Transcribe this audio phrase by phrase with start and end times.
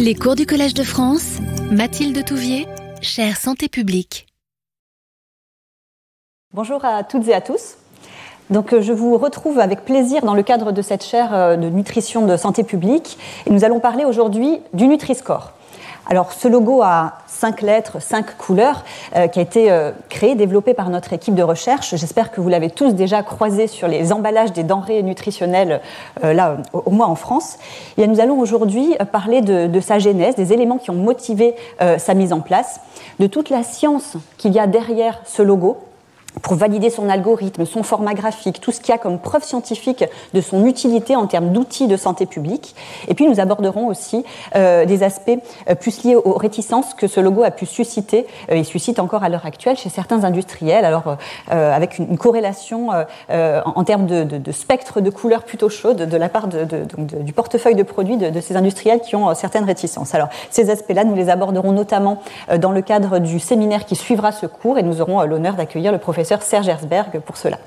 [0.00, 1.38] Les cours du Collège de France,
[1.72, 2.68] Mathilde Touvier,
[3.02, 4.28] chère santé publique.
[6.54, 7.74] Bonjour à toutes et à tous.
[8.48, 11.68] Donc, euh, je vous retrouve avec plaisir dans le cadre de cette chaire euh, de
[11.68, 13.18] nutrition de santé publique.
[13.46, 15.52] Et nous allons parler aujourd'hui du Nutri-Score.
[16.10, 18.82] Alors, ce logo a cinq lettres, cinq couleurs,
[19.14, 21.94] euh, qui a été euh, créé, développé par notre équipe de recherche.
[21.96, 25.82] J'espère que vous l'avez tous déjà croisé sur les emballages des denrées nutritionnelles,
[26.24, 27.58] euh, là, au, moins en France.
[27.98, 31.54] Et nous allons aujourd'hui parler de, de, sa genèse, des éléments qui ont motivé
[31.98, 32.80] sa mise en place,
[33.18, 35.76] de toute la science qu'il y a derrière ce logo
[36.42, 40.04] pour valider son algorithme, son format graphique, tout ce qu'il y a comme preuve scientifique
[40.34, 42.74] de son utilité en termes d'outils de santé publique.
[43.08, 45.30] Et puis nous aborderons aussi euh, des aspects
[45.68, 49.24] euh, plus liés aux réticences que ce logo a pu susciter euh, et suscite encore
[49.24, 51.16] à l'heure actuelle chez certains industriels, alors
[51.48, 52.88] avec une, corrélation
[53.28, 58.16] en, termes de, spectre de couleurs plutôt chaudes de la part du portefeuille de produits
[58.16, 60.14] de, ces industriels qui ont certaines réticences.
[60.14, 62.20] Alors ces aspects-là, nous les aborderons notamment
[62.58, 65.98] dans le cadre du séminaire qui suivra ce cours et nous aurons l'honneur d'accueillir le
[65.98, 67.58] professeur professeur Serge Herzberg pour cela.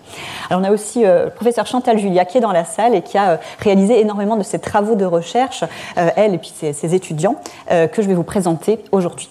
[0.50, 3.02] Alors on a aussi euh, le professeur Chantal Julia qui est dans la salle et
[3.02, 5.64] qui a euh, réalisé énormément de ses travaux de recherche,
[5.98, 7.38] euh, elle et puis ses, étudiants,
[7.70, 9.30] que je vais vous présenter aujourd'hui.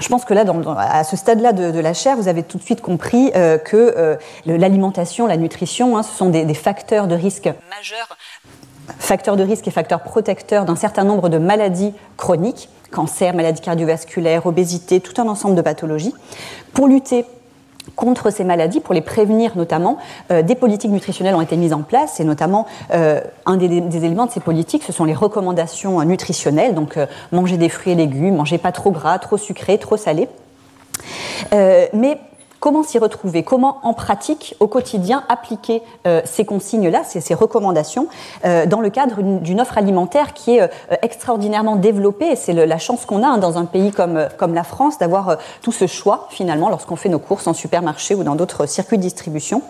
[0.00, 0.44] Je pense que là,
[0.78, 5.36] à ce stade-là de, la chaire, vous avez tout de suite compris que l'alimentation, la
[5.36, 8.16] nutrition, hein, ce sont des, des, facteurs de risque majeurs,
[8.98, 14.46] facteurs de risque et facteurs protecteurs d'un certain nombre de maladies chroniques, cancer, maladies cardiovasculaires,
[14.46, 16.14] obésité, tout un ensemble de pathologies.
[16.74, 17.24] Pour lutter
[17.96, 19.98] contre ces maladies, pour les prévenir notamment,
[20.30, 23.66] euh, des politiques nutritionnelles ont été mises en place et notamment euh, un des,
[24.04, 27.96] éléments de ces politiques, ce sont les recommandations nutritionnelles, donc euh, manger des fruits et
[27.96, 30.28] légumes, manger pas trop gras, trop sucré, trop salé.
[31.52, 32.18] Euh, mais
[32.60, 33.44] Comment s'y retrouver?
[33.44, 38.08] Comment, en pratique, au quotidien, appliquer euh, ces consignes-là, ces, ces, recommandations,
[38.44, 42.34] euh, dans le cadre d'une offre alimentaire qui est euh, extraordinairement développée?
[42.34, 45.86] C'est la chance qu'on a hein, dans un pays comme, la France d'avoir tout ce
[45.86, 49.62] choix, finalement, lorsqu'on fait nos courses en supermarché ou dans d'autres circuits de distribution.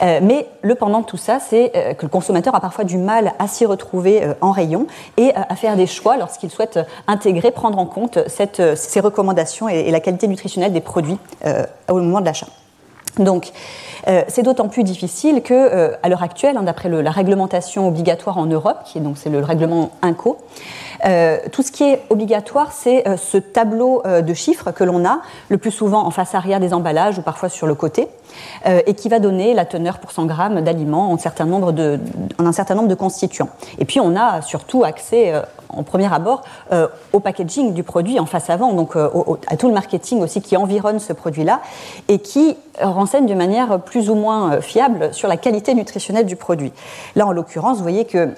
[0.00, 3.46] Mais le pendant de tout ça, c'est que le consommateur a parfois du mal à
[3.46, 4.86] s'y retrouver en rayon
[5.16, 10.00] et à faire des choix lorsqu'il souhaite intégrer, prendre en compte ces recommandations et, la
[10.00, 11.18] qualité nutritionnelle des produits
[12.20, 12.48] de l'achat.
[13.18, 13.52] Donc,
[14.08, 18.38] euh, c'est d'autant plus difficile que, euh, à l'heure actuelle, hein, d'après la réglementation obligatoire
[18.38, 20.38] en Europe, qui est donc c'est le règlement INCO,
[21.04, 25.58] euh, tout ce qui est obligatoire, c'est ce tableau de chiffres que l'on a le
[25.58, 28.08] plus souvent en face arrière des emballages ou parfois sur le côté,
[28.64, 32.88] et qui va donner la teneur pour 100 grammes d'aliments en, en un certain nombre
[32.88, 33.48] de constituants.
[33.78, 35.32] Et puis on a surtout accès
[35.68, 39.08] en premier abord euh, au packaging du produit en face avant, donc euh,
[39.48, 41.60] à tout le marketing aussi qui environne ce produit-là
[42.08, 46.72] et qui renseigne de manière plus ou moins fiable sur la qualité nutritionnelle du produit.
[47.14, 48.30] Là, en l'occurrence, vous voyez que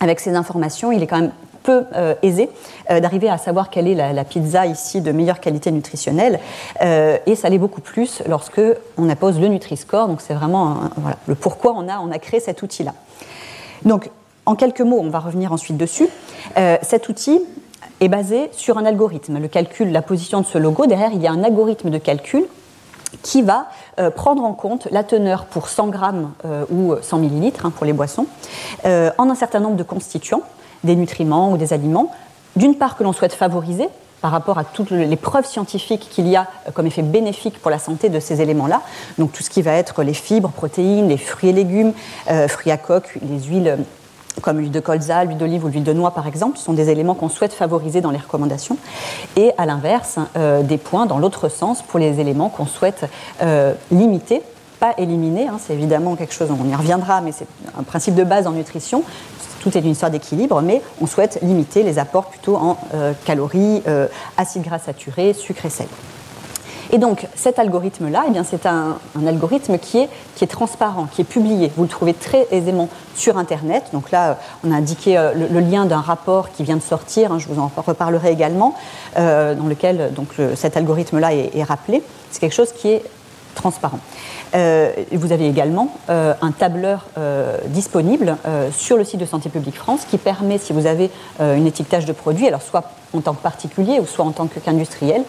[0.00, 1.32] avec ces informations, il est quand même
[1.66, 2.48] peu euh, aisé
[2.90, 6.38] euh, d'arriver à savoir quelle est la, pizza ici de meilleure qualité nutritionnelle.
[6.80, 8.60] Euh, et ça l'est beaucoup plus lorsque
[8.96, 10.06] on appose le Nutri-Score.
[10.06, 10.76] Donc c'est vraiment
[11.26, 12.94] le pourquoi on a, on a créé cet outil-là.
[13.84, 14.10] Donc
[14.46, 16.08] en quelques mots, on va revenir ensuite dessus.
[16.56, 17.42] Euh, cet outil
[18.00, 19.38] est basé sur un algorithme.
[19.38, 22.44] Le calcul, la position de ce logo, derrière, il y a un algorithme de calcul
[23.22, 23.66] qui va
[23.98, 27.86] euh, prendre en compte la teneur pour 100 grammes euh, ou 100 millilitres hein, pour
[27.86, 28.26] les boissons
[28.84, 30.42] en un certain nombre de constituants
[30.84, 32.12] des nutriments ou des aliments,
[32.54, 33.88] d'une part que l'on souhaite favoriser
[34.20, 37.78] par rapport à toutes les preuves scientifiques qu'il y a comme effet bénéfique pour la
[37.78, 38.82] santé de ces éléments-là,
[39.18, 41.92] donc tout ce qui va être les fibres, protéines, les fruits et légumes,
[42.48, 43.78] fruits à coque, les huiles
[44.42, 47.14] comme l'huile de colza, l'huile d'olive ou l'huile de noix par exemple, sont des éléments
[47.14, 48.76] qu'on souhaite favoriser dans les recommandations.
[49.36, 53.08] Et à l'inverse, euh, des points dans l'autre sens pour les éléments qu'on souhaite
[53.42, 54.42] euh, limiter
[54.78, 57.46] pas éliminer, hein, c'est évidemment quelque chose, on y reviendra, mais c'est
[57.78, 59.04] un principe de base en nutrition,
[59.62, 63.82] tout est une histoire d'équilibre, mais on souhaite limiter les apports plutôt en euh, calories,
[64.36, 65.86] acides gras saturés, sucre et sel.
[66.92, 71.70] Et donc cet algorithme-là, eh c'est un, algorithme qui est, transparent, qui est publié.
[71.76, 73.84] Vous le trouvez très aisément sur Internet.
[73.92, 77.38] Donc là, on a indiqué euh, le, lien d'un rapport qui vient de sortir, hein,
[77.38, 78.74] je vous en reparlerai également,
[79.18, 80.12] euh, dans lequel
[80.54, 82.02] cet algorithme-là est, rappelé.
[82.30, 83.02] C'est quelque chose qui est
[83.56, 83.98] transparent.
[84.54, 89.48] Euh, vous avez également euh, un tableur euh, disponible euh, sur le site de Santé
[89.48, 91.10] publique France qui permet, si vous avez
[91.40, 95.22] euh, une étiquetage de produit, soit en tant que particulier ou soit en tant qu'industriel,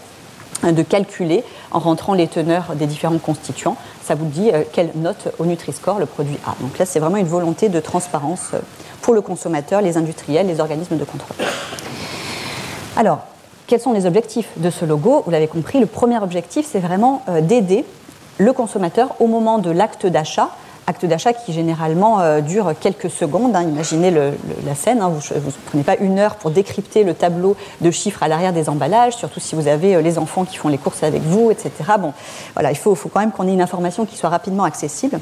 [0.63, 3.77] de calculer en rentrant les teneurs des différents constituants.
[4.04, 6.56] Ça vous dit euh, quelle note au Nutri-Score le produit a.
[6.62, 8.51] Donc là, c'est vraiment une volonté de transparence
[9.01, 11.38] pour le consommateur, les industriels, les organismes de contrôle.
[12.95, 13.19] Alors,
[13.68, 15.24] quels sont les objectifs de ce logo?
[15.25, 17.86] Vous l'avez compris, le premier objectif, c'est vraiment euh, d'aider
[18.38, 20.50] le consommateur au moment de l'acte d'achat
[20.88, 23.56] acte d'achat qui généralement euh, dure quelques secondes.
[23.56, 23.63] Hein.
[23.63, 25.10] Imaginez la scène, hein.
[25.10, 28.69] vous ne prenez pas une heure pour décrypter le tableau de chiffres à l'arrière des
[28.69, 31.72] emballages, surtout si vous avez euh, les enfants qui font les courses avec vous, etc.
[32.00, 32.13] Bon,
[32.54, 35.19] voilà, il faut, quand même qu'on ait une information qui soit rapidement accessible.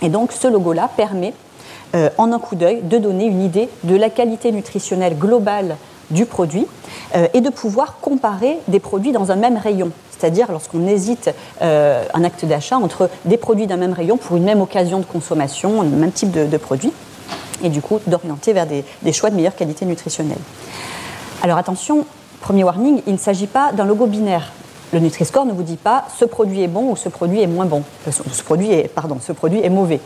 [0.00, 1.34] Et donc ce logo-là permet,
[1.96, 5.76] euh, en un coup d'œil, de donner une idée de la qualité nutritionnelle globale
[6.12, 6.66] du produit
[7.34, 9.90] et de pouvoir comparer des produits dans un même rayon
[10.22, 14.44] c'est-à-dire lorsqu'on hésite euh, un acte d'achat entre des produits d'un même rayon pour une
[14.44, 16.92] même occasion de consommation, un même type de, produit,
[17.64, 20.38] et du coup d'orienter vers des, choix de meilleure qualité nutritionnelle.
[21.42, 22.06] Alors attention,
[22.40, 24.52] premier warning, il ne s'agit pas d'un logo binaire.
[24.92, 27.66] Le Nutri-Score ne vous dit pas ce produit est bon ou ce produit est moins
[27.66, 29.98] bon, euh, ce produit est, pardon, ce produit est mauvais.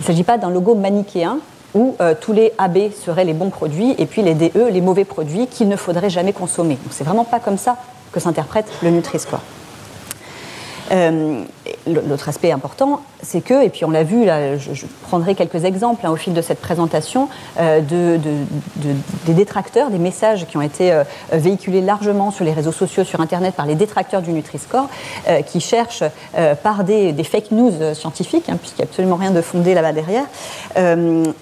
[0.00, 1.38] Il ne s'agit pas d'un logo manichéen
[1.74, 5.04] où euh, tous les AB seraient les bons produits et puis les DE les mauvais
[5.04, 6.74] produits qu'il ne faudrait jamais consommer.
[6.74, 7.76] Donc c'est vraiment pas comme ça
[8.12, 9.40] que s'interprète le Nutri-Score.
[10.92, 11.44] Euh,
[11.86, 16.04] l'autre aspect important, c'est que, et puis on l'a vu, là, je, prendrai quelques exemples
[16.04, 17.28] hein, au fil de cette présentation,
[17.60, 18.18] euh, de,
[19.26, 23.20] des détracteurs, des messages qui ont été euh, véhiculés largement sur les réseaux sociaux, sur
[23.20, 24.88] Internet, par les détracteurs du Nutri-Score,
[25.46, 26.04] qui cherchent
[26.62, 30.24] par des, fake news scientifiques, hein, puisqu'il n'y a absolument rien de fondé là-bas derrière,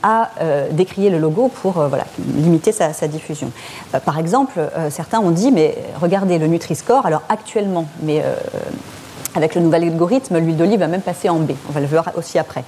[0.03, 0.31] à
[0.71, 2.05] décrier le logo pour voilà,
[2.37, 3.51] limiter sa diffusion.
[4.05, 4.61] par exemple,
[4.91, 8.23] certains ont dit, mais regardez le Nutri-Score, alors actuellement, mais
[9.35, 11.53] avec le nouvel algorithme, l'huile d'olive va même passer en B.
[11.69, 12.65] On va le voir aussi après.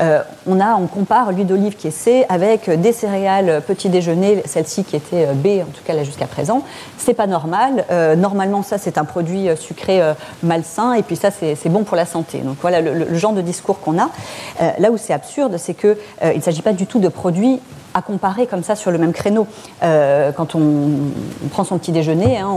[0.00, 4.42] Euh, on, a, on compare l'huile d'olive qui est C avec des céréales petit déjeuner,
[4.44, 6.62] celle-ci qui était euh, B, en tout cas là jusqu'à présent.
[6.98, 7.84] C'est pas normal.
[7.90, 10.00] Euh, normalement, ça, c'est un produit sucré
[10.42, 12.38] malsain, et puis ça, c'est bon pour la santé.
[12.38, 14.10] Donc voilà le, genre de discours qu'on a.
[14.78, 17.60] là où c'est absurde, c'est qu'il ne s'agit pas du tout de produits
[17.94, 19.46] à comparer comme ça sur le même créneau.
[19.82, 20.90] Euh, quand on,
[21.50, 22.50] prend son petit déjeuner, hein,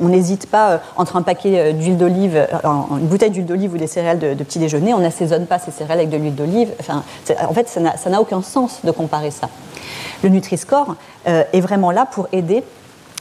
[0.00, 3.78] on n'hésite pas euh, entre un paquet euh, d'huile d'olive, une bouteille d'huile d'olive ou
[3.78, 6.70] des céréales de, petit déjeuner, on n'assaisonne pas ces céréales avec de l'huile d'olive.
[6.80, 7.02] Enfin,
[7.48, 9.48] en fait, ça n'a aucun sens de comparer ça.
[10.22, 10.96] Le Nutri-Score
[11.26, 12.64] est vraiment là pour aider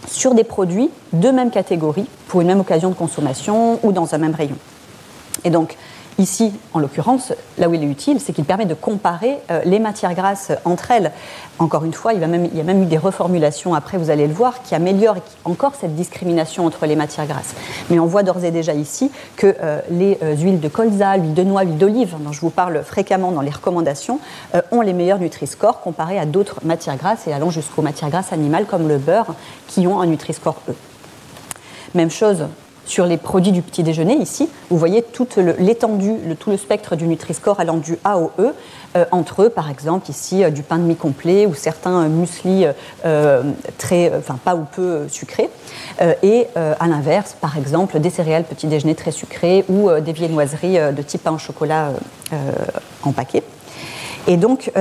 [0.08, 4.18] sur des produits de même catégorie, pour une même occasion de consommation ou dans un
[4.18, 4.56] même rayon.
[5.44, 5.78] Et donc,
[6.20, 9.78] Ici, en l'occurrence, là où il est utile, c'est qu'il permet de comparer euh, les
[9.78, 11.12] matières grasses entre elles.
[11.60, 14.64] Encore une fois, il, y a même eu des reformulations après, vous allez le voir,
[14.64, 17.54] qui améliorent encore cette discrimination entre les matières grasses.
[17.92, 21.36] Mais on voit d'ores et déjà ici que euh, les euh, huiles de colza, l'huile
[21.36, 24.20] de noix, l'huile d'olive, dont je vous parle fréquemment dans les recommandations,
[24.72, 28.66] ont les meilleurs Nutri-Score comparés à d'autres matières grasses et allant jusqu'aux matières grasses animales
[28.66, 29.36] comme le beurre,
[29.68, 30.74] qui ont un Nutri-Score E.
[31.94, 32.48] Même chose
[32.88, 37.08] sur les produits du petit déjeuner, ici, vous voyez toute l'étendue, tout le spectre du
[37.08, 38.54] Nutri-Score allant du A au E,
[38.96, 42.66] euh, entre eux, par exemple, ici, euh, du pain demi-complet ou certains euh, muesli
[43.78, 45.50] très, enfin, pas ou peu sucrés.
[46.24, 51.02] et à l'inverse, par exemple, des céréales petit déjeuner très sucrés ou des viennoiseries de
[51.02, 51.92] type pain au chocolat
[53.04, 53.44] en paquet.
[54.28, 54.72] Et donc,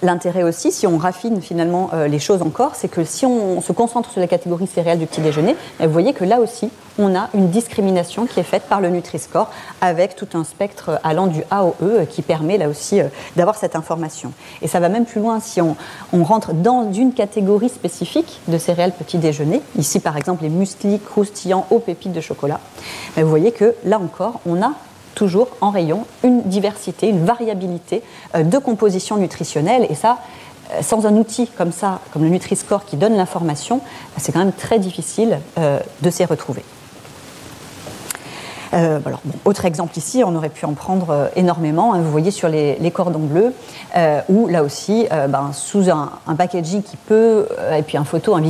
[0.00, 3.72] L'intérêt aussi, si on raffine finalement euh, les choses encore, c'est que si on, se
[3.72, 7.16] concentre sur la catégorie céréales du petit déjeuner, eh, vous voyez que là aussi, on
[7.16, 9.50] a une discrimination qui est faite par le Nutri-Score
[9.80, 13.56] avec tout un spectre allant du A au E qui permet là aussi euh, d'avoir
[13.56, 14.32] cette information.
[14.62, 15.76] Et ça va même plus loin si on,
[16.22, 21.66] rentre dans une catégorie spécifique de céréales petit déjeuner, ici par exemple les muesli croustillants
[21.70, 22.60] aux pépites de chocolat,
[23.16, 24.72] eh, vous voyez que là encore, on a
[25.18, 28.02] toujours en rayon une diversité, une variabilité
[28.36, 29.84] euh, de composition nutritionnelle.
[29.90, 30.18] Et ça,
[30.70, 34.38] euh, sans un outil comme ça, comme le Nutri-Score qui donne l'information, bah, c'est quand
[34.38, 36.62] même très difficile euh, de s'y retrouver.
[39.44, 41.94] autre exemple ici, on aurait pu en prendre énormément.
[41.94, 42.00] Hein.
[42.00, 43.52] vous voyez sur les, cordons bleus,
[44.28, 48.42] où là aussi, ben, sous un, packaging qui peut, et puis un photo, un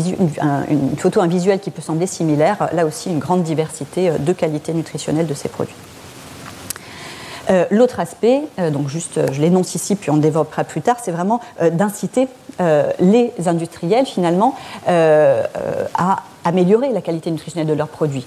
[0.68, 4.74] une photo, un visuel qui peut sembler similaire, là aussi une grande diversité de qualité
[4.74, 5.87] nutritionnelle de ces produits.
[7.50, 10.96] Euh, l'autre aspect, euh, donc juste euh, je l'énonce ici puis on développera plus tard,
[11.02, 11.40] c'est vraiment
[11.72, 12.28] d'inciter
[13.00, 14.54] les industriels finalement
[14.86, 18.26] à améliorer la qualité nutritionnelle de leurs produits,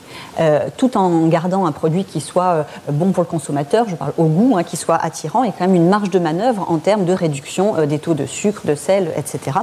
[0.78, 4.56] tout en gardant un produit qui soit bon pour le consommateur, je parle au goût,
[4.58, 7.86] hein, qui soit attirant, et quand même une marge de manœuvre en termes de réduction
[7.86, 9.58] des taux de sucre, de sel, etc.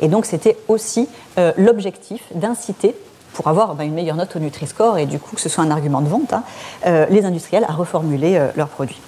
[0.00, 1.08] Et donc c'était aussi
[1.58, 2.94] l'objectif d'inciter
[3.36, 5.70] pour avoir ben, une meilleure note au Nutri-Score et du coup que ce soit un
[5.70, 6.42] argument de vente, hein,
[6.86, 8.98] euh, les industriels à reformuler euh, leurs produits.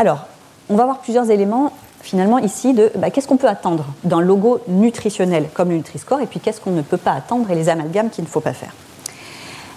[0.00, 0.26] Alors,
[0.68, 4.60] on va voir plusieurs éléments finalement ici de ben, qu'est-ce qu'on peut attendre d'un logo
[4.66, 8.10] nutritionnel comme le Nutri-Score et puis qu'est-ce qu'on ne peut pas attendre et les amalgames
[8.10, 8.72] qu'il ne faut pas faire.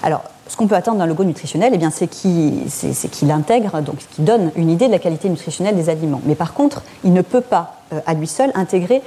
[0.01, 4.51] Alors, ce qu'on peut attendre d'un logo nutritionnel, eh c'est qu'il intègre, donc qu'il donne
[4.55, 6.21] une idée de la qualité nutritionnelle des aliments.
[6.25, 9.01] Mais par contre, il ne peut pas, euh, à lui seul, intégrer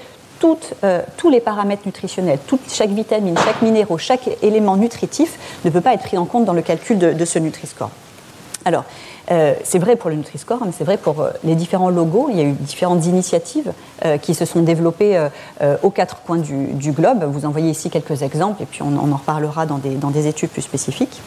[0.85, 5.95] euh, tous les paramètres nutritionnels, chaque vitamine, chaque minéraux, chaque élément nutritif ne peut pas
[5.95, 7.91] être pris en compte dans le calcul de, ce Nutri-Score.
[8.65, 8.85] Alors,
[9.31, 12.29] euh, c'est vrai pour le Nutri-Score, mais c'est vrai pour euh, les différents logos.
[12.31, 13.73] Il y a eu différentes initiatives
[14.23, 15.29] qui se sont développées
[15.83, 17.25] aux quatre coins du, globe.
[17.25, 20.63] Vous en voyez ici quelques exemples, et puis on, en reparlera dans des études plus
[20.63, 21.21] spécifiques.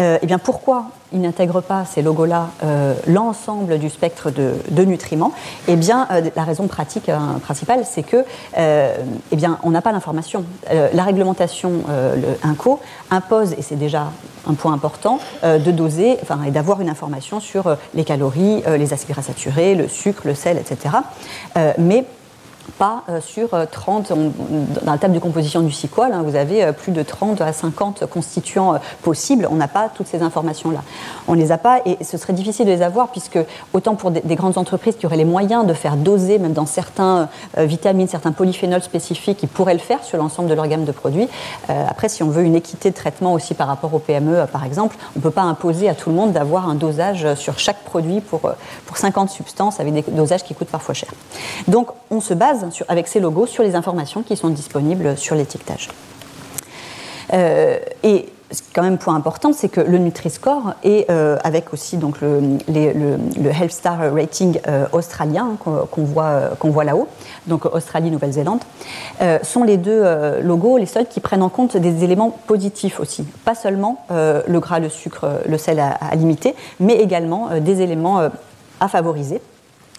[0.00, 5.32] Euh, eh bien, pourquoi ils n'intègrent pas ces logos-là euh, l'ensemble du spectre de, nutriments?
[5.68, 7.10] Eh bien, euh, la raison pratique
[7.42, 8.24] principale, c'est que,
[8.56, 10.44] eh bien, on n'a pas l'information.
[10.70, 12.80] la réglementation, le INCO,
[13.10, 14.12] impose, et c'est déjà
[14.48, 19.10] un point important, de doser, enfin, et d'avoir une information sur les calories, les acides
[19.10, 20.96] gras saturés, le sucre, le sel, etc.
[22.78, 24.30] pas euh, sur 30, euh,
[24.82, 27.52] dans la table de composition du SQL, hein, vous avez euh, plus de 30 à
[27.52, 30.82] 50 constituants possibles, on n'a pas toutes ces informations-là.
[31.28, 33.38] On ne les a pas et ce serait difficile de les avoir puisque
[33.72, 37.28] autant pour des, grandes entreprises qui auraient les moyens de faire doser, même dans certains
[37.56, 41.28] vitamines, certains polyphénols spécifiques, qui pourraient le faire sur l'ensemble de leur gamme de produits.
[41.68, 44.96] après, si on veut une équité de traitement aussi par rapport aux PME, par exemple,
[45.14, 48.20] on ne peut pas imposer à tout le monde d'avoir un dosage sur chaque produit
[48.20, 48.40] pour,
[48.86, 51.10] pour 50 substances avec des dosages qui coûtent parfois cher.
[51.68, 52.51] Donc, on se base
[52.88, 55.88] avec ces logos sur les informations qui sont disponibles sur l'étiquetage.
[57.32, 58.26] Euh, et
[58.74, 62.58] quand même point important, c'est que le Nutri-Score et euh, avec aussi donc le,
[63.48, 67.08] Health Star Rating euh, australien qu'on voit, qu'on voit là-haut,
[67.46, 68.60] donc Australie, Nouvelle-Zélande,
[69.42, 70.04] sont les deux
[70.42, 74.80] logos les seuls qui prennent en compte des éléments positifs aussi, pas seulement le gras,
[74.80, 78.28] le sucre, le sel à limiter, mais également des éléments
[78.80, 79.40] à favoriser.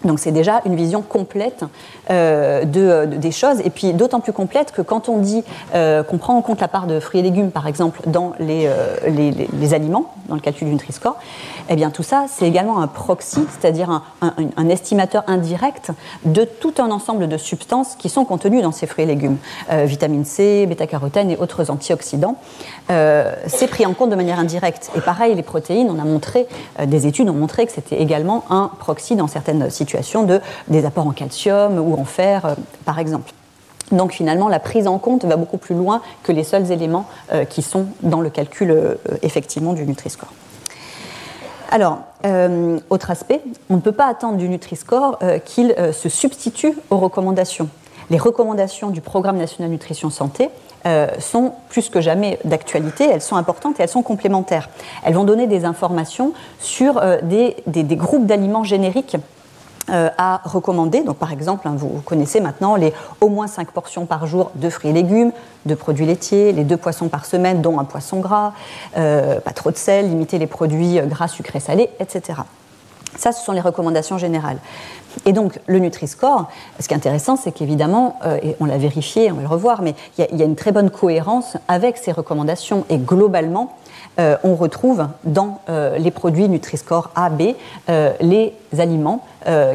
[0.03, 1.63] Donc c'est déjà une vision complète
[2.09, 5.43] euh, de, des choses, et puis d'autant plus complète que quand on dit
[5.73, 8.67] euh, qu'on prend en compte la part de fruits et légumes, par exemple, dans les,
[8.67, 11.15] euh, les, aliments, dans le calcul du Nutri-Score,
[11.69, 15.91] eh bien tout ça, c'est également un proxy, c'est-à-dire un, un, estimateur indirect
[16.25, 19.37] de tout un ensemble de substances qui sont contenues dans ces fruits et légumes,
[19.69, 22.35] vitamine C, bêta-carotène et autres antioxydants.
[22.89, 24.91] c'est pris en compte de manière indirecte.
[24.95, 26.47] Et pareil, les protéines, on a montré,
[26.85, 29.92] des études ont montré que c'était également un proxy dans certaines situations
[30.23, 33.31] de, des apports en calcium ou en fer, euh, par exemple.
[33.91, 37.45] Donc finalement, la prise en compte va beaucoup plus loin que les seuls éléments euh,
[37.45, 40.29] qui sont dans le calcul euh, effectivement du Nutri-Score.
[41.71, 41.99] Alors,
[42.91, 47.67] autre aspect, on ne peut pas attendre du Nutri-Score qu'il se substitue aux recommandations.
[48.11, 50.51] Les recommandations du Programme national nutrition santé
[51.17, 54.69] sont plus que jamais d'actualité, elles sont importantes et elles sont complémentaires.
[55.03, 57.55] Elles vont donner des informations sur des,
[57.95, 59.17] groupes d'aliments génériques
[59.89, 61.01] à recommander.
[61.03, 64.69] Donc, par exemple, hein, vous connaissez maintenant les au moins 5 portions par jour de
[64.69, 65.31] fruits et légumes,
[65.65, 68.53] de produits laitiers, les deux poissons par semaine, dont un poisson gras,
[68.97, 72.39] euh, pas trop de sel, limiter les produits euh, gras, sucrés, salés, etc.
[73.15, 74.57] Ça, ce sont les recommandations générales.
[75.25, 76.49] Et donc, le Nutri-Score,
[76.79, 79.93] ce qui est intéressant, c'est qu'évidemment, et on l'a vérifié, on va le revoir, mais
[80.17, 82.83] il y, a une très bonne cohérence avec ces recommandations.
[82.89, 83.77] Et globalement,
[84.19, 87.55] euh, on retrouve dans euh, les produits Nutri-Score A, B,
[87.89, 89.25] euh, les aliments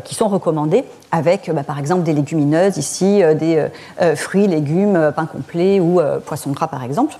[0.04, 3.66] qui sont recommandés avec, bah, par exemple, des légumineuses, ici, des
[4.16, 7.18] fruits, légumes, pain complet ou poisson gras, par exemple.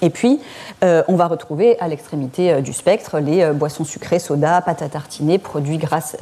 [0.00, 0.40] Et puis,
[0.82, 5.76] on va retrouver à l'extrémité du spectre les boissons sucrées, soda, pâte à tartiner, produits
[5.76, 6.16] gras,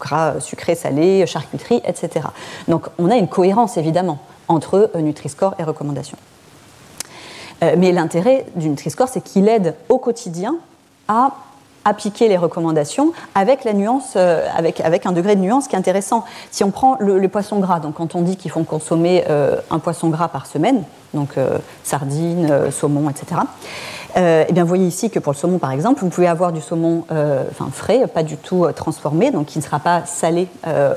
[0.00, 2.26] gras sucrés, salés, charcuterie, etc.
[2.66, 6.18] Donc, on a une cohérence, évidemment, entre Nutri-Score et recommandations.
[7.62, 10.56] Euh, mais l'intérêt du Nutri-Score, c'est qu'il aide au quotidien
[11.08, 11.32] à
[11.84, 15.78] appliquer les recommandations avec la nuance, euh, avec, avec un degré de nuance qui est
[15.78, 16.24] intéressant.
[16.50, 19.78] Si on prend le, poisson gras, donc quand on dit qu'il faut consommer euh, un
[19.78, 20.82] poisson gras par semaine,
[21.14, 21.30] donc
[21.84, 23.36] sardines, saumon, etc.
[24.16, 26.52] Euh, eh bien, vous voyez ici que pour le saumon, par exemple, vous pouvez avoir
[26.52, 30.48] du saumon euh, frais, pas du tout euh, transformé, donc qui ne sera pas salé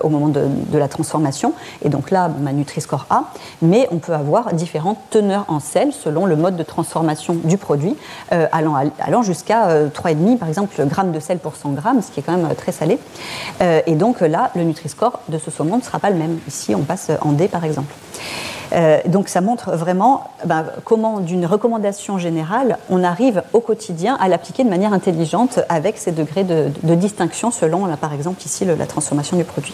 [0.03, 1.53] au moment de, la transformation.
[1.83, 3.25] Et donc là, ma Nutri-Score A,
[3.61, 7.95] mais on peut avoir différentes teneurs en sel selon le mode de transformation du produit,
[8.29, 12.23] allant, allant jusqu'à 3,5 par exemple grammes de sel pour 100 grammes, ce qui est
[12.23, 12.97] quand même très salé.
[13.61, 16.39] et donc là, le Nutri-Score de ce saumon ne sera pas le même.
[16.47, 17.93] Ici, on passe en D par exemple.
[18.73, 24.27] Euh, donc ça montre vraiment ben, comment, d'une recommandation générale, on arrive au quotidien à
[24.27, 29.37] l'appliquer de manière intelligente avec ces degrés de, distinction selon, par exemple, ici, la transformation
[29.37, 29.73] du produit.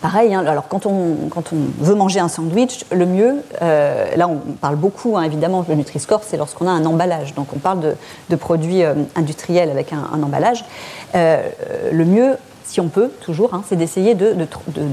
[0.00, 4.28] Pareil, hein, alors quand on, quand on, veut manger un sandwich, le mieux, euh, là
[4.28, 7.32] on parle beaucoup hein, évidemment, le Nutri-Score, c'est lorsqu'on a un emballage.
[7.34, 7.94] Donc on parle
[8.28, 10.66] de, produits euh, industriels avec un, emballage.
[11.14, 14.34] le mieux, si on peut, toujours, hein, c'est d'essayer de,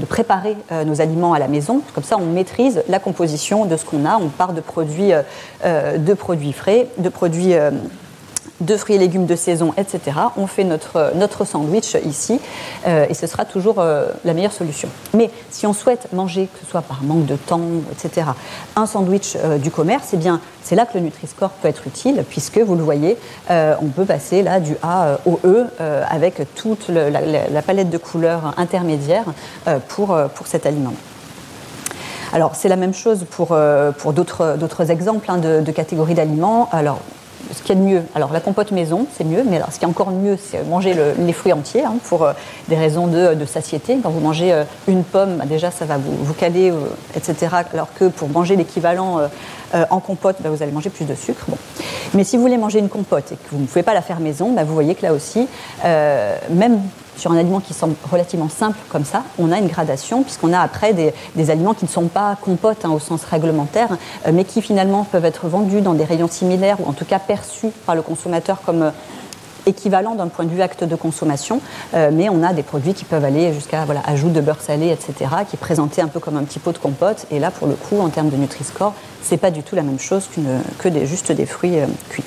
[0.08, 1.80] préparer euh, nos aliments à la maison.
[1.94, 4.16] Comme ça, on maîtrise la composition de ce qu'on a.
[4.16, 5.22] On part de produits, euh,
[5.64, 7.54] euh, de produits frais, de produits
[8.62, 10.16] de fruits et légumes de saison, etc.
[10.36, 12.40] On fait notre, notre sandwich ici
[12.86, 14.88] euh, et ce sera toujours euh, la meilleure solution.
[15.14, 18.28] Mais si on souhaite manger, que ce soit par manque de temps, etc.,
[18.76, 22.24] un sandwich euh, du commerce, eh bien, c'est là que le Nutri-Score peut être utile
[22.28, 23.16] puisque, vous le voyez,
[23.50, 25.66] on peut passer là du A au E
[26.08, 29.24] avec toute la, palette de couleurs intermédiaires
[29.88, 30.94] pour, cet aliment.
[32.32, 33.56] Alors, c'est la même chose pour,
[33.98, 36.68] pour d'autres exemples hein, de, catégories d'aliments.
[37.52, 39.88] Ce qui est de mieux, alors la compote maison, c'est mieux, mais ce qui est
[39.88, 42.32] encore mieux, c'est manger les fruits entiers hein, pour euh,
[42.68, 43.98] des raisons de, satiété.
[44.02, 46.76] Quand vous mangez euh, une pomme, bah, déjà ça va vous, vous caler, euh,
[47.14, 47.56] etc.
[47.72, 49.20] Alors que pour manger l'équivalent
[49.90, 51.44] en compote, bah, vous allez manger plus de sucre.
[51.48, 51.56] Bon.
[52.14, 54.20] Mais si vous voulez manger une compote et que vous ne pouvez pas la faire
[54.20, 55.48] maison, bah, vous voyez que là aussi,
[56.50, 56.80] même
[57.16, 60.60] sur un aliment qui semble relativement simple comme ça, on a une gradation, puisqu'on a
[60.60, 64.62] après des, aliments qui ne sont pas compotes hein, au sens réglementaire, euh, mais qui
[64.62, 68.02] finalement peuvent être vendus dans des rayons similaires, ou en tout cas perçus par le
[68.02, 68.90] consommateur comme euh,
[69.66, 71.60] équivalents d'un point de vue acte de consommation,
[71.94, 74.90] euh, mais on a des produits qui peuvent aller jusqu'à voilà, ajout de beurre salé,
[74.90, 77.26] etc., qui est présenté un peu comme un petit pot de compote.
[77.30, 80.00] Et là, pour le coup, en termes de Nutri-Score, c'est pas du tout la même
[80.00, 80.28] chose
[80.78, 81.76] que des, juste des fruits
[82.08, 82.24] cuits.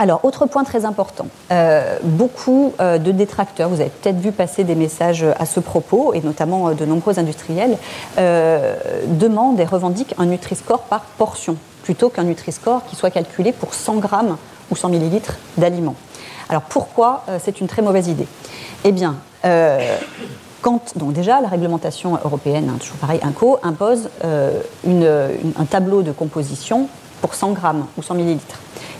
[0.00, 4.62] Alors, autre point très important, euh, beaucoup euh, de détracteurs, vous avez peut-être vu passer
[4.62, 7.76] des messages à ce propos, et notamment euh, de nombreux industriels,
[8.16, 13.96] demandent et revendiquent un Nutri-Score par portion, plutôt qu'un Nutri-Score qui soit calculé pour 100
[13.96, 14.36] grammes
[14.70, 15.96] ou 100 millilitres d'aliments.
[16.48, 18.26] Alors, pourquoi c'est une très mauvaise idée?
[18.84, 19.16] Eh bien,
[20.62, 26.88] quand, donc déjà, la réglementation européenne, hein, toujours pareil, INCO, impose un tableau de composition
[27.20, 28.58] pour 100 grammes ou 100 millilitres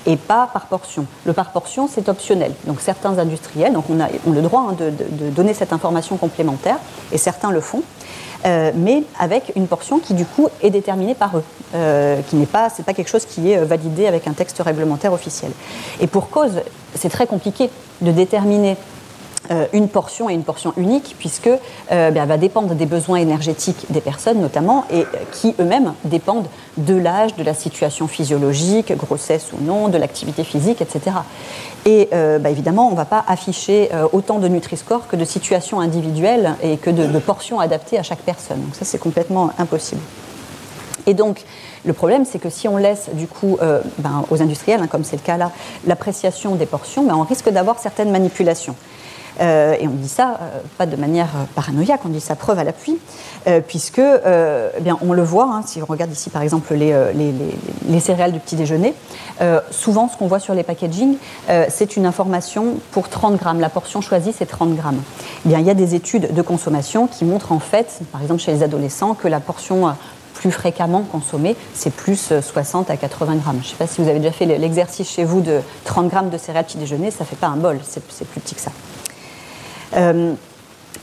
[0.09, 1.07] et pas par portion.
[1.27, 2.53] Le par portion, c'est optionnel.
[2.67, 6.79] Donc certains industriels ont le droit hein, de, donner cette information complémentaire,
[7.13, 7.83] et certains le font,
[8.47, 11.45] euh, mais avec une portion qui du coup est déterminée par eux,
[11.75, 15.13] euh, qui n'est pas, pas quelque chose qui est euh, validé avec un texte réglementaire
[15.13, 15.53] officiel.
[16.01, 16.63] Et pour cause,
[16.95, 17.69] c'est très compliqué
[18.01, 18.77] de déterminer
[19.73, 24.01] une portion et une portion unique, puisque euh, ben, va dépendre des besoins énergétiques des
[24.01, 29.65] personnes notamment, et euh, qui eux-mêmes dépendent de l'âge, de la situation physiologique, grossesse ou
[29.65, 31.17] non, de l'activité physique, etc.
[31.87, 36.55] Et ben, évidemment, on ne va pas afficher autant de Nutri-Score que de situations individuelles
[36.63, 38.61] et que de, portions adaptées à chaque personne.
[38.61, 40.01] Donc ça, c'est complètement impossible.
[41.07, 41.45] Et donc,
[41.87, 43.59] le problème, c'est que si on laisse du coup
[43.99, 45.51] ben, aux industriels, hein, comme c'est le cas là,
[45.87, 48.77] l'appréciation des portions, on risque d'avoir certaines manipulations.
[49.41, 52.59] Euh, et on dit ça euh, pas de manière euh, paranoïaque, on dit ça preuve
[52.59, 52.99] à l'appui,
[53.67, 56.95] puisque eh bien, on le voit, hein, si on regarde ici par exemple les,
[57.89, 58.95] les, céréales du petit déjeuner,
[59.71, 61.17] souvent ce qu'on voit sur les packaging,
[61.71, 63.61] c'est une information pour 30 grammes.
[63.61, 65.01] La portion choisie, c'est 30 grammes.
[65.47, 68.43] Eh bien, il y a des études de consommation qui montrent en fait, par exemple
[68.43, 69.95] chez les adolescents, que la portion
[70.35, 73.61] plus fréquemment consommée, c'est plus 60 à 80 grammes.
[73.63, 76.31] Je ne sais pas si vous avez déjà fait l'exercice chez vous de 30 grammes
[76.31, 78.73] de céréales petit déjeuner, ça ne fait pas un bol, c'est plus petit que ça.
[79.97, 80.35] Euh,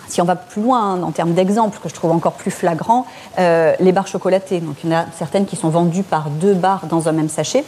[0.07, 3.05] si on va plus loin en termes d'exemples, que je trouve encore plus flagrant,
[3.39, 4.59] euh, les barres chocolatées.
[4.59, 7.29] Donc il y en a certaines qui sont vendues par deux barres dans un même
[7.29, 7.63] sachet.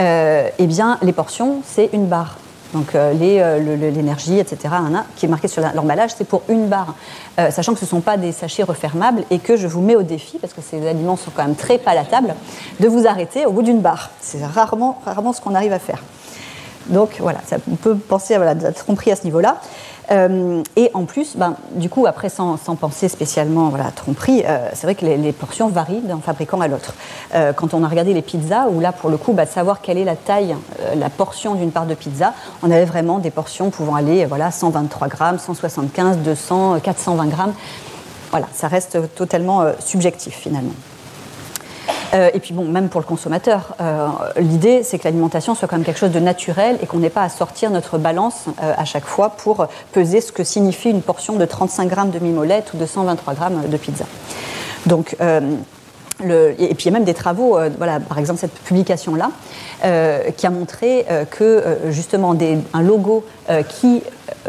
[0.00, 2.36] Euh, eh bien, les portions, c'est une barre.
[2.74, 4.74] Donc l'énergie, etc.,
[5.16, 6.94] qui est marqué sur l'emballage, c'est pour une barre.
[7.50, 10.02] sachant que ce ne sont pas des sachets refermables et que je vous mets au
[10.02, 12.34] défi, parce que ces aliments sont quand même très palatables,
[12.78, 14.10] de vous arrêter au bout d'une barre.
[14.20, 16.02] C'est rarement, rarement ce qu'on arrive à faire.
[16.88, 17.40] Donc voilà,
[17.70, 19.58] on peut penser à, voilà, tromperie à ce niveau-là.
[20.10, 24.86] Euh, et en plus, ben, du coup, après, sans, penser spécialement voilà, tromperie, euh, c'est
[24.86, 26.94] vrai que les, portions varient d'un fabricant à l'autre.
[27.34, 29.98] Euh, quand on a regardé les pizzas, où là, pour le coup, bah, savoir quelle
[29.98, 30.56] est la taille,
[30.96, 35.08] la portion d'une part de pizza, on avait vraiment des portions pouvant aller voilà, 123
[35.08, 37.54] grammes, 175, 200, 420 grammes.
[38.30, 40.74] Voilà, ça reste totalement subjectif finalement.
[42.14, 45.76] Euh, et puis bon, même pour le consommateur, euh, l'idée c'est que l'alimentation soit quand
[45.76, 48.84] même quelque chose de naturel et qu'on n'ait pas à sortir notre balance euh, à
[48.84, 52.78] chaque fois pour peser ce que signifie une portion de 35 grammes de mimolette ou
[52.78, 54.06] de 123 grammes de pizza.
[54.86, 55.16] Donc,
[56.20, 59.30] et puis il y a même des travaux, voilà, par exemple cette publication-là,
[60.36, 62.36] qui a montré que justement
[62.74, 63.24] un logo
[63.68, 64.02] qui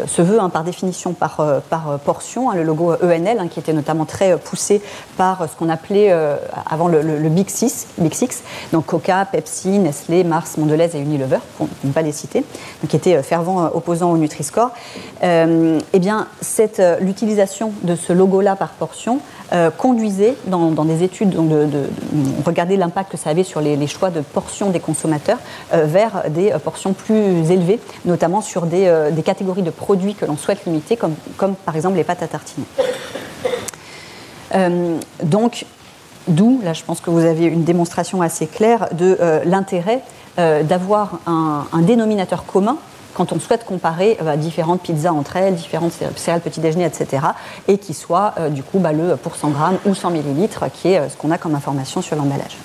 [0.06, 3.58] se veut hein, par définition par, euh, par portion, hein, le logo ENL, hein, qui
[3.60, 4.82] était notamment très euh, poussé
[5.16, 6.36] par ce qu'on appelait euh,
[6.68, 11.68] avant le, Big Six, Big Six, donc Coca, Pepsi, Nestlé, Mars, Mondelez et Unilever, pour
[11.84, 12.44] ne pas les citer,
[12.88, 14.70] qui étaient fervents opposants au Nutri-Score.
[15.22, 16.26] eh bien,
[17.00, 19.20] l'utilisation de ce logo-là par portion
[19.76, 21.88] conduisait dans, des études donc de,
[22.44, 25.38] regarder l'impact que ça avait sur les, choix de portions des consommateurs
[25.72, 30.96] vers des portions plus élevées, notamment sur des, catégories de produits que l'on souhaite limiter,
[30.96, 32.66] comme, comme, par exemple les pâtes à tartiner.
[34.54, 35.66] Euh, donc,
[36.28, 40.02] D'où, là je pense que vous avez une démonstration assez claire de l'intérêt
[40.36, 42.76] d'avoir un, dénominateur commun
[43.14, 47.22] quand on souhaite comparer différentes pizzas entre elles, différentes céréales petit déjeuner, etc.,
[47.68, 51.08] et qui soit du coup bah, le pour 100 grammes ou 100 millilitres, qui est
[51.08, 52.56] ce qu'on a comme information sur l'emballage.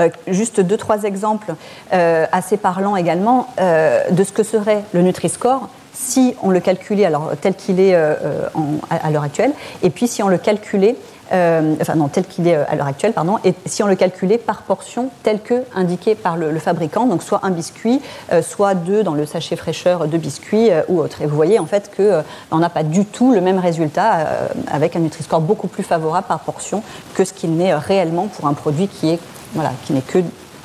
[0.00, 1.54] Euh, juste deux, trois exemples
[1.92, 7.06] euh, assez parlants également euh, de ce que serait le Nutri-Score si on le calculait
[7.42, 10.96] tel qu'il est à, l'heure actuelle, et puis si on le calculait
[11.32, 14.62] enfin non, tel qu'il est à l'heure actuelle, pardon, et si on le calculait par
[14.62, 18.00] portion tel que indiqué par le, fabricant, donc soit un biscuit,
[18.42, 21.22] soit deux dans le sachet fraîcheur de biscuits ou autre.
[21.22, 24.26] Et vous voyez en fait qu'on n'a pas du tout le même résultat
[24.70, 26.82] avec un Nutri-Score beaucoup plus favorable par portion
[27.14, 29.18] que ce qu'il n'est réellement pour un produit qui est
[29.54, 30.18] voilà, n'est que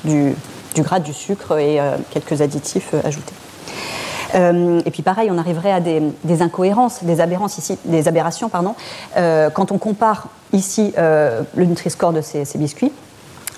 [0.04, 0.36] du,
[0.78, 3.34] gras, du sucre et euh, quelques additifs euh, ajoutés.
[4.36, 8.76] Euh, et puis pareil, on arriverait à des, incohérences, des aberrances ici, des aberrations, pardon,
[9.16, 12.92] quand on compare ici le Nutri-Score de ces biscuits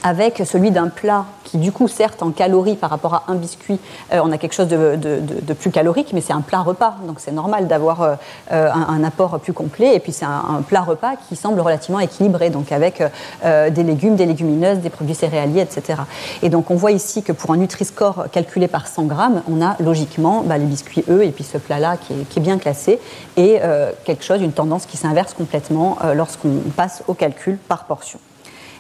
[0.04, 3.80] avec celui d'un plat qui, du coup, certes, en calories par rapport à un biscuit,
[4.14, 6.96] euh, on a quelque chose de, plus calorique, mais c'est un plat repas.
[7.06, 8.16] Donc c'est normal d'avoir euh,
[8.52, 9.96] un, apport plus complet.
[9.96, 13.04] Et puis c'est un, plat repas qui semble relativement équilibré, donc avec
[13.44, 16.02] euh, des légumes, des légumineuses, des produits céréaliers, etc.
[16.42, 19.76] Et donc on voit ici que pour un Nutri-Score calculé par 100 grammes, on a
[19.80, 23.00] logiquement bah, les biscuits eux et puis ce plat-là qui, qui est, bien classé
[23.38, 23.60] et
[24.06, 28.20] quelque chose, une tendance qui s'inverse complètement lorsqu'on passe au calcul par portion.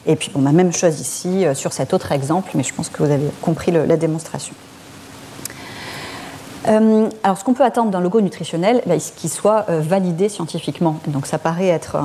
[0.05, 2.89] Et puis, bon, la même chose ici euh, sur cet autre exemple, mais je pense
[2.89, 4.53] que vous avez compris la démonstration.
[6.67, 10.29] Euh, alors, ce qu'on peut attendre d'un logo nutritionnel, bah, c'est qu'il soit euh, validé
[10.29, 10.97] scientifiquement.
[11.07, 11.97] Donc, ça paraît être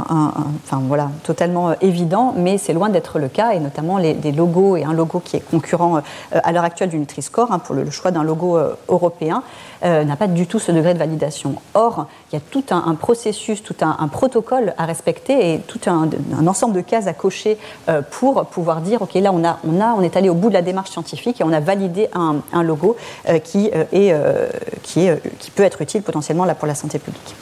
[0.72, 4.92] voilà, totalement évident, mais c'est loin d'être le cas, et notamment les, logos et un
[4.92, 6.00] logo qui est concurrent
[6.32, 9.42] à l'heure actuelle du Nutri-Score, hein, pour le, choix d'un logo européen,
[9.84, 11.56] n'a pas du tout ce degré de validation.
[11.74, 16.08] Or, il y a tout un, processus, tout un, protocole à respecter et tout un,
[16.46, 19.94] ensemble de cases à cocher euh, pour pouvoir dire ok là on a, on a
[19.96, 22.96] on est allé au bout de la démarche scientifique et on a validé un, logo
[23.28, 24.48] euh, qui euh,
[24.82, 27.34] qui peut être utile potentiellement là pour la santé publique.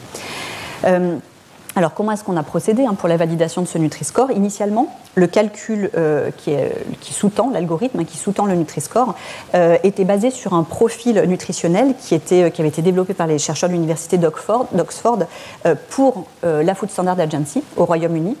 [1.75, 4.29] Alors comment est-ce qu'on a procédé hein, pour la validation de ce Nutri-Score?
[4.31, 9.15] Initialement, le calcul euh, qui, sous-tend, l'algorithme hein, qui sous-tend le Nutri-Score,
[9.55, 13.39] euh, était basé sur un profil nutritionnel qui, était, qui avait été développé par les
[13.39, 14.67] chercheurs de l'université d'Oxford
[15.65, 18.35] euh, pour la Food Standard Agency au Royaume-Uni,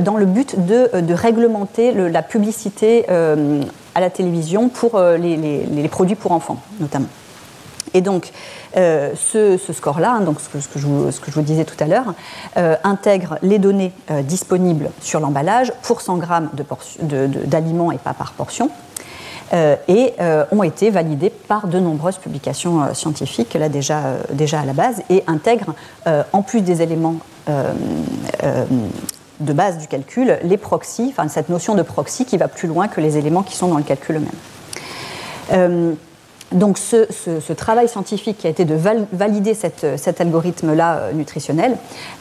[0.00, 6.58] dans le but de, réglementer la publicité à la télévision pour les produits pour enfants,
[6.80, 7.08] notamment.
[7.94, 8.32] Et donc,
[8.76, 12.14] euh, ce, score-là, hein, donc ce que, je vous, disais tout à l'heure,
[12.56, 16.50] euh, intègre les données euh, disponibles sur l'emballage pour 100 grammes
[17.00, 18.70] d'aliments et pas par portion.
[19.88, 20.14] et
[20.50, 24.00] ont été validés par de nombreuses publications scientifiques, là déjà,
[24.32, 25.74] déjà à la base, et intègrent,
[26.06, 27.16] en plus des éléments
[29.40, 32.88] de base du calcul, les proxys, enfin cette notion de proxy qui va plus loin
[32.88, 35.96] que les éléments qui sont dans le calcul eux-mêmes.
[36.54, 38.74] Donc ce, travail scientifique qui a été de
[39.12, 41.76] valider cet algorithme-là euh, nutritionnel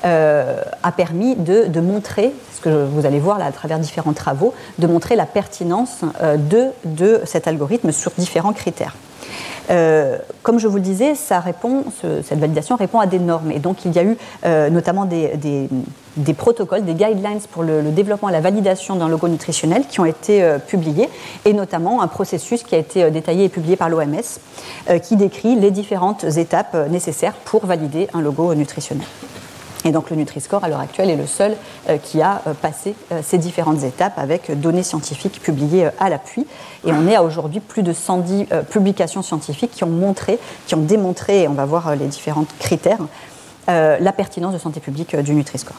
[0.05, 4.53] euh, a permis de, montrer, ce que vous allez voir là à travers différents travaux,
[4.79, 6.37] de montrer la pertinence euh,
[6.85, 8.95] de cet algorithme sur différents critères.
[9.69, 13.51] Euh, comme je vous le disais, cette validation répond à des normes.
[13.51, 15.69] Et donc, il y a eu euh, notamment des,
[16.37, 20.43] protocoles, des guidelines pour le, développement et la validation d'un logo nutritionnel qui ont été
[20.43, 21.09] euh, publiés,
[21.45, 24.21] et notamment un processus qui a été détaillé et publié par l'OMS,
[25.03, 29.07] qui décrit les différentes étapes nécessaires pour valider un logo nutritionnel.
[29.85, 31.55] Et donc le Nutri-Score, à l'heure actuelle, est le seul
[31.89, 36.45] euh, qui a euh, passé euh, ces différentes étapes avec données scientifiques publiées à l'appui.
[36.85, 40.81] Et on est à aujourd'hui plus de 110 publications scientifiques qui ont montré, qui ont
[40.81, 42.99] démontré, et on va voir les différents critères,
[43.67, 45.75] la pertinence de santé publique du Nutri-Score.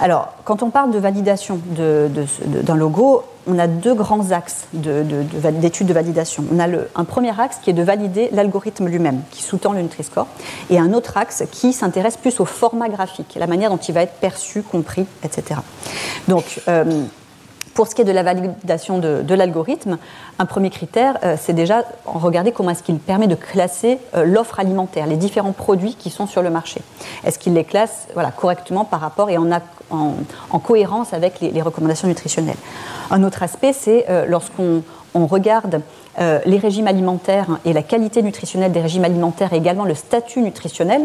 [0.00, 5.92] Alors, quand on parle de validation d'un logo, on a deux grands axes d'études de,
[5.92, 6.44] validation.
[6.52, 10.26] On a un premier axe qui est de valider l'algorithme lui-même, qui sous-tend le Nutri-Score,
[10.70, 14.02] et un autre axe qui s'intéresse plus au format graphique, la manière dont il va
[14.02, 15.60] être perçu, compris, etc.
[16.28, 17.04] Donc, euh,
[17.74, 19.98] pour ce qui est de la validation de, l'algorithme,
[20.38, 24.58] un premier critère, euh, c'est déjà regarder comment est-ce qu'il permet de classer euh, l'offre
[24.58, 26.82] alimentaire, les différents produits qui sont sur le marché.
[27.24, 29.48] Est-ce qu'il les classe correctement par rapport et en,
[29.90, 32.56] en, cohérence avec les, recommandations nutritionnelles
[33.10, 34.82] Un autre aspect, c'est euh, lorsqu'on
[35.14, 35.80] regarde
[36.44, 41.02] les régimes alimentaires et la qualité nutritionnelle des régimes alimentaires et également le statut nutritionnel,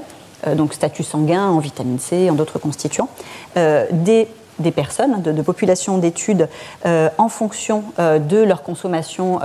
[0.57, 3.07] donc statut sanguin en vitamine C, en d'autres constituants,
[3.55, 4.27] des
[4.59, 6.47] des personnes, de, populations d'études
[6.85, 9.39] en fonction de leur consommation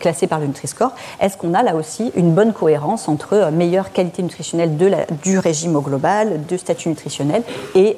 [0.00, 4.22] classée par le Nutri-Score, est-ce qu'on a là aussi une bonne cohérence entre meilleure qualité
[4.22, 4.90] nutritionnelle de
[5.22, 7.42] du régime au global, du statut nutritionnel
[7.74, 7.96] et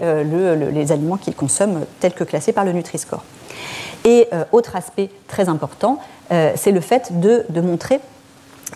[0.72, 3.24] les aliments qu'ils consomment tels que classés par le Nutri-Score?
[4.04, 8.00] Et autre aspect très important, c'est le fait de, de montrer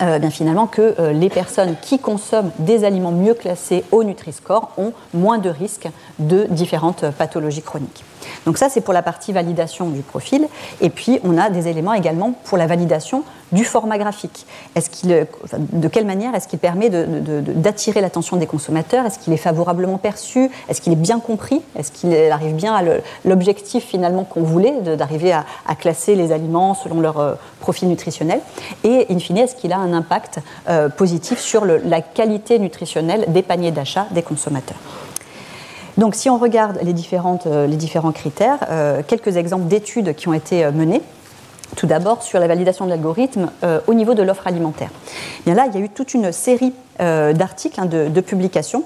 [0.01, 4.73] euh, bien finalement que euh, les personnes qui consomment des aliments mieux classés au Nutri-Score
[4.77, 8.05] ont moins de risques de différentes pathologies chroniques.
[8.47, 10.47] Donc ça, c'est pour la partie validation du profil.
[10.81, 14.47] Et puis, on a des éléments également pour la validation du format graphique.
[14.75, 19.07] De quelle manière est-ce qu'il permet d'attirer l'attention des consommateurs?
[19.07, 20.51] Est-ce qu'il est favorablement perçu?
[20.69, 21.63] Est-ce qu'il est bien compris?
[21.79, 22.83] Est-ce qu'il arrive bien à
[23.25, 28.41] l'objectif finalement qu'on voulait, d'arriver à, classer les aliments selon leur euh, profil nutritionnel?
[28.85, 33.43] Et in fine, est-ce qu'il a un impact euh, positif sur la qualité nutritionnelle des
[33.43, 34.79] paniers d'achat des consommateurs?
[35.97, 38.59] Donc si on regarde les, les différents critères,
[39.07, 41.03] quelques exemples d'études qui ont été menées.
[41.77, 44.91] Tout d'abord, sur la validation de l'algorithme euh, au niveau de l'offre alimentaire.
[45.45, 48.85] Bien là, il y a eu toute une série euh, d'articles, hein, de, publications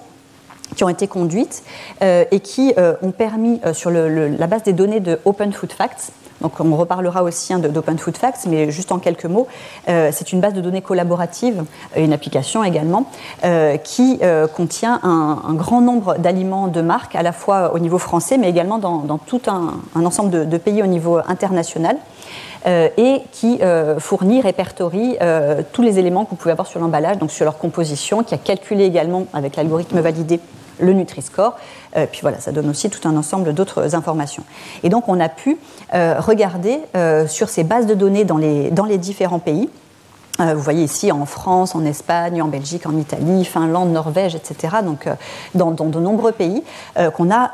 [0.75, 1.63] qui ont été conduites
[2.03, 6.61] euh, et qui ont permis, sur la base des données de Open Food Facts, donc
[6.61, 9.47] on reparlera aussi hein, d'Open Food Facts, mais juste en quelques mots,
[9.87, 11.65] c'est une base de données collaborative,
[11.97, 13.07] une application également,
[13.85, 14.21] qui
[14.55, 18.79] contient un, grand nombre d'aliments de marque, à la fois au niveau français, mais également
[18.79, 21.97] dans, tout un, ensemble de, pays au niveau international.
[22.67, 26.81] Euh, et qui euh, fournit, répertorie euh, tous les éléments que vous pouvez avoir sur
[26.81, 30.41] l'emballage, donc sur leur composition, qui a calculé également avec l'algorithme validé
[30.81, 31.57] le Nutri-Score.
[32.11, 34.45] puis voilà, ça donne aussi tout un ensemble d'autres informations.
[34.83, 35.59] Et donc on a pu
[35.93, 36.81] regarder
[37.27, 39.69] sur ces bases de données dans les, dans les différents pays.
[40.39, 44.77] vous voyez ici en France, en Espagne, en Belgique, en Italie, Finlande, Norvège, etc.
[44.85, 45.09] Donc
[45.55, 46.63] dans, dans, de nombreux pays,
[47.15, 47.53] qu'on a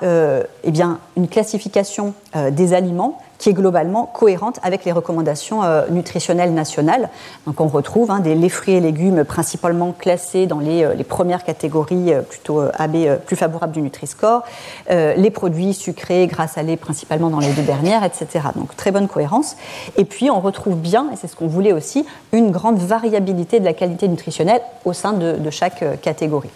[0.64, 2.14] eh bien, une classification
[2.50, 7.08] des aliments qui est globalement cohérente avec les recommandations euh, nutritionnelles nationales.
[7.46, 11.44] Donc on retrouve hein, des, les fruits et légumes principalement classés dans les, euh, premières
[11.44, 14.42] catégories euh, plutôt AB plus favorables du Nutri-Score,
[14.88, 18.26] les produits sucrés, gras salés principalement dans les deux dernières, etc.
[18.56, 19.56] Donc très bonne cohérence.
[19.96, 23.64] Et puis on retrouve bien, et c'est ce qu'on voulait aussi, une grande variabilité de
[23.64, 26.50] la qualité nutritionnelle au sein de chaque catégorie.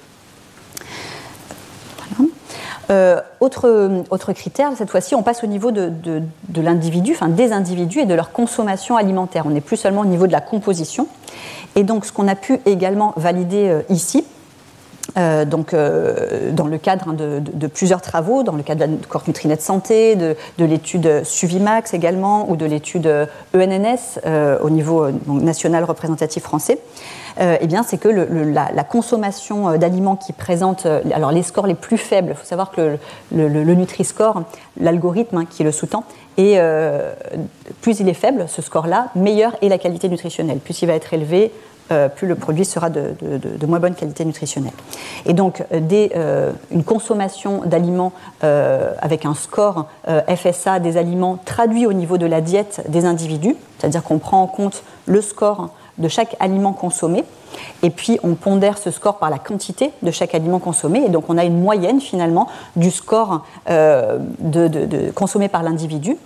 [2.91, 8.01] Euh, autre, critère, cette fois-ci, on passe au niveau de, de, l'individu, enfin des individus
[8.01, 9.45] et de leur consommation alimentaire.
[9.47, 11.07] On n'est plus seulement au niveau de la composition.
[11.77, 14.25] Et donc, ce qu'on a pu également valider euh, ici,
[15.17, 19.25] euh, donc, dans le cadre hein, de, plusieurs travaux, dans le cadre de la Corps
[19.27, 23.11] Nutrinet Santé, de, l'étude Suvimax également, ou de l'étude
[23.55, 24.21] ENNS
[24.63, 26.79] au niveau national représentatif français,
[27.41, 31.67] euh, eh bien, c'est que la, consommation euh, d'aliments qui présentent euh, alors les scores
[31.67, 32.97] les plus faibles, il faut savoir que
[33.33, 34.43] le, Nutri-Score,
[34.81, 36.05] l'algorithme hein, qui le sous-tend,
[36.37, 40.59] plus il est faible, ce score-là, meilleure est la qualité nutritionnelle.
[40.59, 41.53] Plus il va être élevé,
[42.15, 43.15] plus le produit sera de,
[43.67, 44.73] moins bonne qualité nutritionnelle.
[45.27, 46.13] Et donc, dès
[46.71, 52.83] une consommation d'aliments avec un score FSA des aliments traduit au niveau de la diète
[52.89, 57.25] des individus, c'est-à-dire qu'on prend en compte le score de chaque aliment consommé.
[57.83, 61.05] Et puis on pondère ce score par la quantité de chaque aliment consommé.
[61.05, 64.19] Et donc on a une moyenne finalement du score euh,
[65.15, 66.17] consommé par l'individu,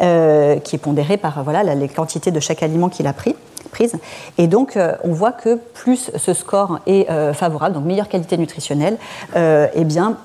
[0.00, 1.44] euh, qui est pondéré par
[1.76, 3.34] les quantités de chaque aliment qu'il a pris.
[3.70, 3.96] Prise.
[4.38, 8.98] Et donc, euh, on voit que plus ce score est favorable, donc meilleure qualité nutritionnelle,
[9.34, 10.18] eh bien,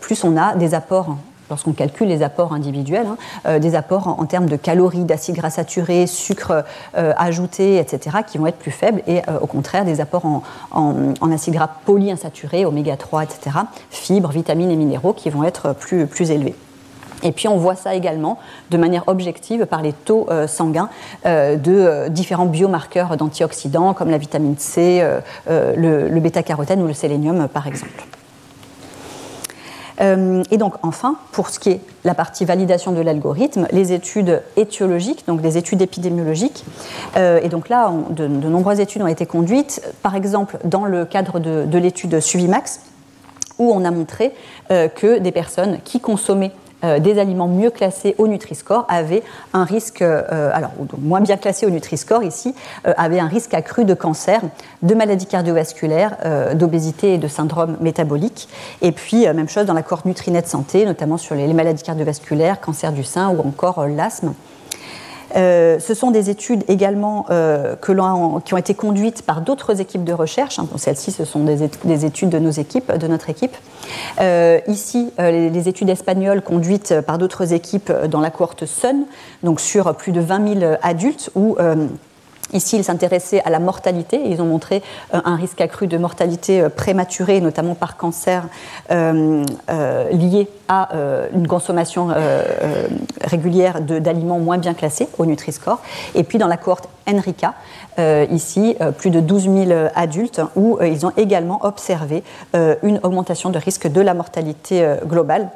[0.00, 1.16] plus on a des apports
[1.50, 5.50] lorsqu'on calcule les apports individuels, hein, euh, des apports en, termes de calories, d'acides gras
[5.50, 6.64] saturés, sucres
[6.96, 11.32] euh, ajoutés, etc., qui vont être plus faibles, et euh, au contraire des apports en,
[11.32, 13.56] acides gras polyinsaturés, oméga 3, etc.,
[13.90, 16.54] fibres, vitamines et minéraux, qui vont être plus, plus élevés.
[17.22, 18.38] Et puis on voit ça également
[18.70, 20.90] de manière objective par les taux sanguins
[21.24, 25.02] de différents biomarqueurs d'antioxydants comme la vitamine C,
[25.46, 28.04] le bêta-carotène ou le sélénium par exemple.
[30.00, 34.42] Euh, et donc enfin, pour ce qui est la partie validation de l'algorithme, les études
[34.56, 36.64] étiologiques, donc les études épidémiologiques.
[37.16, 41.38] Euh, et donc là, de, nombreuses études ont été conduites, par exemple dans le cadre
[41.38, 42.80] de, de l'étude Suivimax,
[43.58, 44.32] où on a montré
[44.70, 46.52] euh, que des personnes qui consommaient
[46.84, 51.66] euh, des aliments mieux classés au Nutri-Score avaient un risque, euh, alors moins bien classés
[51.66, 52.54] au Nutri-Score ici,
[52.86, 54.40] euh, avaient un risque accru de cancer,
[54.82, 56.16] de maladies cardiovasculaires,
[56.54, 58.48] d'obésité et de syndrome métabolique.
[58.82, 62.92] Et puis, même chose dans la cohorte Nutrinet Santé, notamment sur les maladies cardiovasculaires, cancer
[62.92, 64.34] du sein ou encore l'asthme.
[65.34, 70.58] Ce sont des études également que qui ont été conduites par d'autres équipes de recherche.
[70.58, 70.66] Hein.
[70.76, 71.62] Celles-ci, ce sont des,
[72.04, 73.56] études de nos équipes, de notre équipe.
[74.68, 79.04] ici, les, études espagnoles conduites par d'autres équipes dans la cohorte SUN,
[79.42, 81.56] donc sur plus de 20 000 adultes, où
[82.52, 84.82] Ici, ils s'intéressaient à la mortalité ils ont montré
[85.14, 88.44] euh, un risque accru de mortalité euh, prématurée, notamment par cancer
[88.90, 89.44] euh,
[90.12, 90.88] lié à
[91.34, 92.08] une consommation
[93.20, 95.78] régulière d'aliments moins bien classés au Nutri-Score.
[96.14, 97.52] Et puis dans la cohorte Enrica,
[98.30, 103.88] ici, plus de 12 000 adultes où ils ont également observé une augmentation de risque
[103.88, 105.50] de la mortalité globale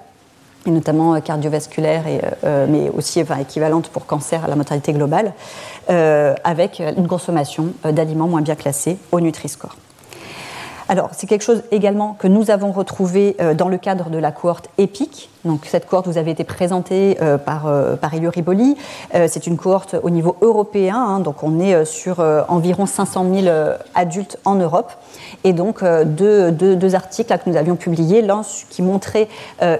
[0.68, 2.20] et notamment cardiovasculaire, et,
[2.68, 5.32] mais aussi équivalente pour cancer à la mortalité globale.
[5.90, 9.74] Euh, avec une consommation euh, d'aliments moins bien classés au Nutri-Score.
[10.88, 14.32] Alors, c'est quelque chose également que nous avons retrouvé euh, dans le cadre de la
[14.32, 15.28] cohorte EPIC.
[15.44, 18.76] Donc, cette cohorte vous avait été présentée par, par Elio Riboli.
[19.28, 21.20] C'est une cohorte au niveau européen, hein.
[21.20, 23.56] donc on est sur environ 500 000
[23.94, 24.92] adultes en Europe.
[25.44, 29.28] Et donc, deux, deux, articles que nous avions publiés, l'un qui montrait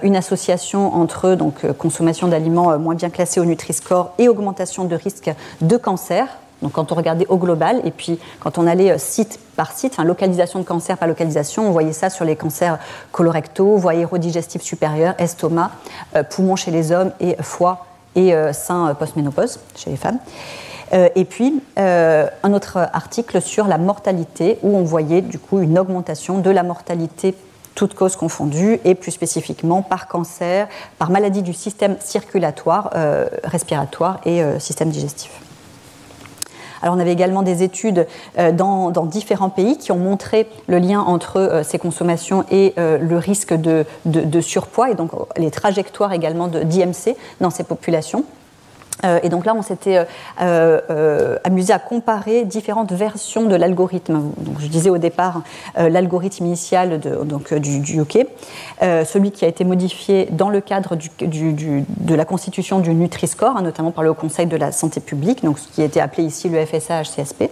[0.01, 5.29] une association entre donc, consommation d'aliments moins bien classés au Nutri-Score et augmentation de risque
[5.61, 6.29] de cancer
[6.61, 9.93] donc quand on regardait au global, et puis quand on allait euh, site par site,
[9.93, 12.77] enfin localisation de cancer par localisation, on voyait ça sur les cancers
[13.11, 15.71] colorectaux, voie aérodigestive supérieure, estomac,
[16.15, 20.19] euh, poumon chez les hommes et foie et euh, sein post-ménopause chez les femmes.
[20.91, 26.39] et puis un autre article sur la mortalité où on voyait du coup une augmentation
[26.39, 27.35] de la mortalité
[27.75, 30.67] toutes causes confondues et plus spécifiquement par cancer,
[30.97, 32.89] par maladie du système circulatoire,
[33.43, 35.29] respiratoire et système digestif.
[36.81, 41.01] Alors on avait également des études euh, dans, différents pays qui ont montré le lien
[41.01, 46.13] entre euh, ces consommations et euh, le risque de, de, surpoids et donc les trajectoires
[46.13, 48.23] également d'IMC dans ces populations.
[49.05, 54.31] Euh, et donc là, on s'était euh, euh, amusé à comparer différentes versions de l'algorithme.
[54.59, 55.41] je disais au départ
[55.77, 58.27] l'algorithme initial de, donc, du, du UK,
[58.81, 63.61] celui qui a été modifié dans le cadre du, de la constitution du Nutri-Score, hein,
[63.61, 66.59] notamment par le Conseil de la santé publique, donc ce qui était appelé ici le
[66.59, 67.49] FSA-HCSP.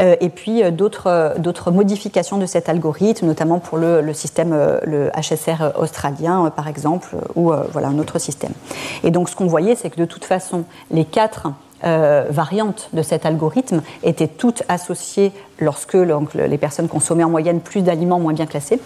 [0.00, 0.70] Euh, et puis euh,
[1.06, 4.52] euh, d'autres modifications de cet algorithme, notamment pour le, système,
[4.84, 8.52] le HSR australien, par exemple, ou voilà, un autre système.
[9.04, 11.48] Et donc ce qu'on voyait, c'est que de toute façon, les quatre
[11.82, 18.18] variantes de cet algorithme étaient toutes associées lorsque les personnes consommaient en moyenne plus d'aliments
[18.18, 18.80] moins bien classés,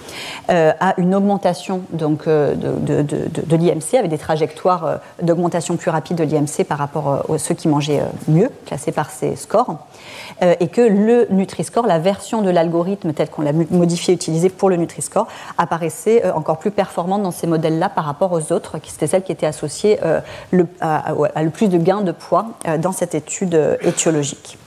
[0.49, 6.65] à une augmentation donc, de, de l'IMC avec des trajectoires d'augmentation plus rapide de l'IMC
[6.67, 9.77] par rapport à ceux qui mangeaient mieux, classés par ces scores.
[10.43, 14.69] Euh, et que le Nutri-Score, la version de l'algorithme telle qu'on l'a modifié, utilisée pour
[14.69, 15.27] le Nutri-Score,
[15.57, 19.23] apparaissait euh, encore plus performante dans ces modèles-là par rapport aux autres, qui c'était celle
[19.23, 20.21] qui était associée euh,
[20.81, 22.47] à, le plus de gains de poids
[22.79, 24.59] dans cette étude étiologique.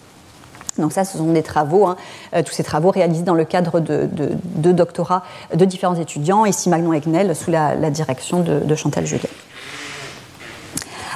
[0.80, 1.98] Donc ça, ce sont des travaux, hein,
[2.46, 7.36] tous ces travaux réalisés dans le cadre de, doctorats de différents étudiants, ici Magnon Egnel,
[7.36, 9.30] sous la, direction de, Chantal Julien.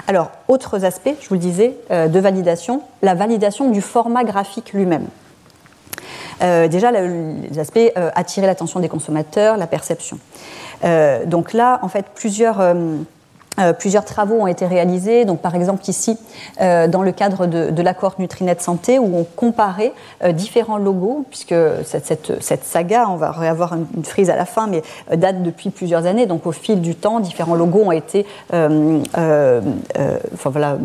[0.07, 4.73] Alors, autres aspects, je vous le disais, euh, de validation, la validation du format graphique
[4.73, 5.07] lui-même.
[6.41, 10.19] Euh, déjà, les aspects euh, attirer l'attention des consommateurs, la perception.
[11.25, 12.59] donc là, en fait, plusieurs
[13.59, 16.17] euh, plusieurs travaux ont été réalisés, donc par exemple ici
[16.61, 21.55] euh, dans le cadre de, l'accord Nutrinet Santé où on comparait euh, différents logos, puisque
[21.83, 24.81] cette, saga, on va avoir une, frise à la fin, mais
[25.15, 29.61] date depuis plusieurs années, donc au fil du temps, différents logos ont été enfin,
[30.49, 30.77] voilà,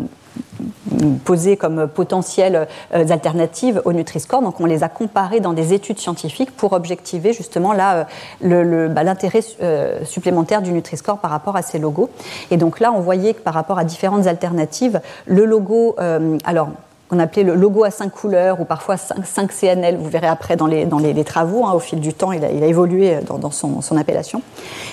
[1.23, 4.41] posées comme potentielles euh, alternatives au Nutri-Score.
[4.41, 8.07] Donc on les a comparées dans des études scientifiques pour objectiver justement là
[8.43, 12.09] euh, bah, l'intérêt euh, supplémentaire du Nutri-Score par rapport à ces logos.
[12.51, 15.95] Et donc là, on voyait que par rapport à différentes alternatives, le logo,
[16.43, 16.69] alors
[17.09, 19.97] qu'on appelait le logo à cinq couleurs ou parfois 5, CNL.
[19.97, 22.51] Vous verrez après dans les, dans les, travaux, hein, au fil du temps, il a,
[22.51, 24.41] il a évolué dans, son, son, appellation.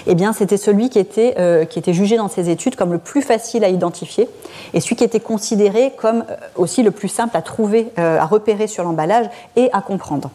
[0.06, 2.98] Eh bien, c'était celui qui était, euh, qui était jugé dans ces études comme le
[2.98, 4.28] plus facile à identifier
[4.72, 8.24] et celui qui était considéré comme euh, aussi le plus simple à trouver, euh, à
[8.24, 10.30] repérer sur l'emballage et à comprendre.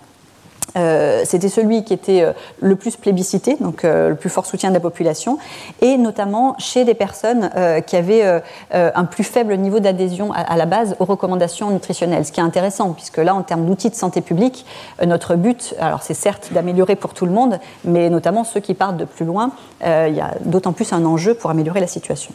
[0.77, 4.69] Euh, c'était celui qui était euh, le plus plébiscité, donc euh, le plus fort soutien
[4.69, 5.37] de la population,
[5.81, 7.49] et notamment chez des personnes
[7.85, 12.25] qui avaient un plus faible niveau d'adhésion à, la base aux recommandations nutritionnelles.
[12.25, 14.65] Ce qui est intéressant, puisque là, en termes d'outils de santé publique,
[15.05, 18.97] notre but, alors c'est certes d'améliorer pour tout le monde, mais notamment ceux qui partent
[18.97, 19.51] de plus loin,
[19.83, 22.33] il y a d'autant plus un enjeu pour améliorer la situation.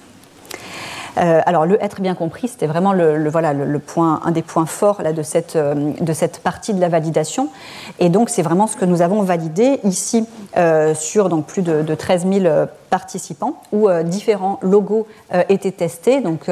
[1.19, 4.67] Euh, alors le être bien compris, c'était vraiment le, voilà, le, point, un des points
[4.67, 7.49] forts là, de, cette, euh, de cette partie de la validation.
[7.99, 10.27] Et donc c'est vraiment ce que nous avons validé ici
[10.57, 12.55] euh, sur donc, plus de, de 13 000
[12.91, 15.07] participants où différents logos
[15.49, 16.21] étaient testés.
[16.21, 16.49] Donc,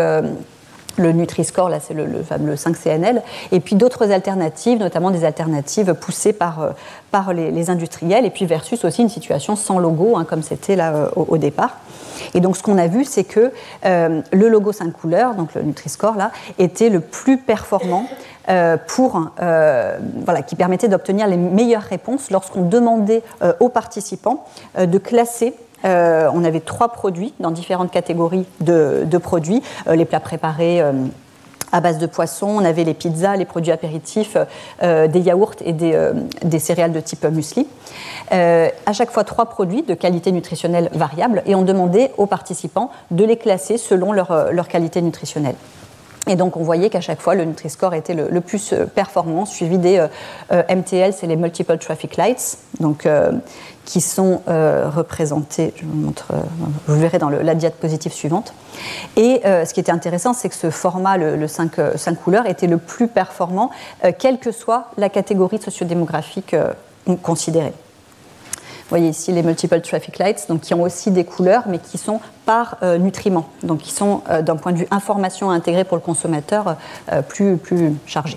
[0.96, 3.22] le Nutri-Score, là c'est le, fameux 5CNL,
[3.52, 6.74] et puis d'autres alternatives, notamment des alternatives poussées par,
[7.10, 11.10] par les, industriels, et puis versus aussi une situation sans logo, hein, comme c'était là
[11.16, 11.78] au, départ.
[12.34, 13.52] Et donc ce qu'on a vu, c'est que
[13.84, 18.06] euh, le logo 5 couleurs, donc le Nutri-Score là, était le plus performant
[18.88, 23.22] pour, voilà, qui permettait d'obtenir les meilleures réponses lorsqu'on demandait
[23.58, 24.44] aux participants
[24.78, 25.54] de classer
[25.84, 29.62] euh, on avait trois produits dans différentes catégories de, produits.
[29.86, 30.92] Euh, les plats préparés euh,
[31.72, 34.36] à base de poisson, on avait les pizzas, les produits apéritifs,
[34.82, 37.66] des yaourts et des, céréales de type muesli.
[38.30, 43.24] à chaque fois trois produits de qualité nutritionnelle variable et on demandait aux participants de
[43.24, 45.56] les classer selon leur qualité nutritionnelle.
[46.26, 49.78] Et donc on voyait qu'à chaque fois le Nutri-Score était le, plus euh, performant, suivi
[49.78, 50.08] des euh,
[50.52, 53.08] euh, MTL, c'est les Multiple Traffic Lights, donc,
[53.84, 56.32] qui sont représentés, je vous montre,
[56.86, 58.54] vous verrez dans la diapositive suivante.
[59.16, 62.78] Et ce qui était intéressant, c'est que ce format, le, 5, 5, couleurs, était le
[62.78, 63.70] plus performant,
[64.18, 66.56] quelle que soit la catégorie sociodémographique
[67.22, 67.74] considérée.
[68.84, 71.96] Vous voyez ici les multiple traffic lights, donc qui ont aussi des couleurs, mais qui
[71.96, 75.96] sont par euh, nutriments, donc qui sont euh, d'un point de vue information intégrée pour
[75.96, 76.76] le consommateur
[77.10, 78.36] euh, plus, plus chargés.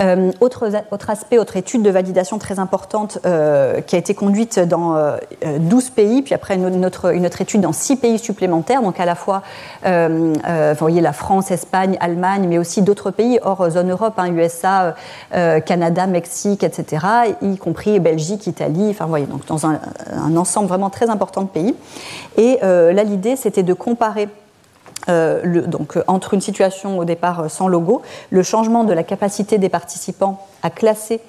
[0.00, 0.70] Euh, autre,
[1.08, 4.94] aspect, autre étude de validation très importante euh, qui a été conduite dans
[5.42, 9.14] 12 euh, pays, puis après une autre, étude dans 6 pays supplémentaires, donc à la
[9.14, 9.42] fois,
[9.84, 14.94] vous voyez, la France, Espagne, Allemagne, mais aussi d'autres pays hors zone Europe, hein, USA,
[15.64, 17.06] Canada, Mexique, etc.,
[17.42, 19.80] y compris Belgique, Italie, enfin, vous voyez, donc dans un
[20.36, 21.74] ensemble vraiment très important de pays.
[22.36, 24.28] Et là, l'idée, c'était de comparer
[25.08, 29.02] euh, donc, euh, entre une situation au départ euh, sans logo, le changement de la
[29.02, 31.20] capacité des participants à classer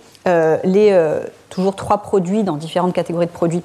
[0.64, 1.20] les
[1.50, 3.64] toujours trois produits dans différentes catégories de produits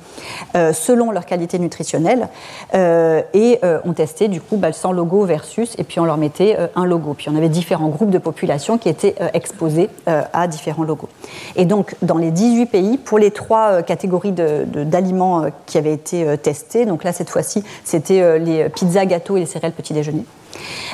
[0.73, 2.29] selon leur qualité nutritionnelle
[2.73, 6.87] et on testait du coup bah, sans logo versus et puis on leur mettait un
[6.87, 7.15] logo.
[7.15, 11.09] Puis on avait différents groupes de population qui étaient exposés à différents logos.
[11.57, 16.87] Et donc dans les 18 pays, pour les trois catégories d'aliments qui avaient été testés,
[16.87, 20.25] donc là cette fois-ci c'était les pizzas, gâteaux et les céréales petit déjeuner.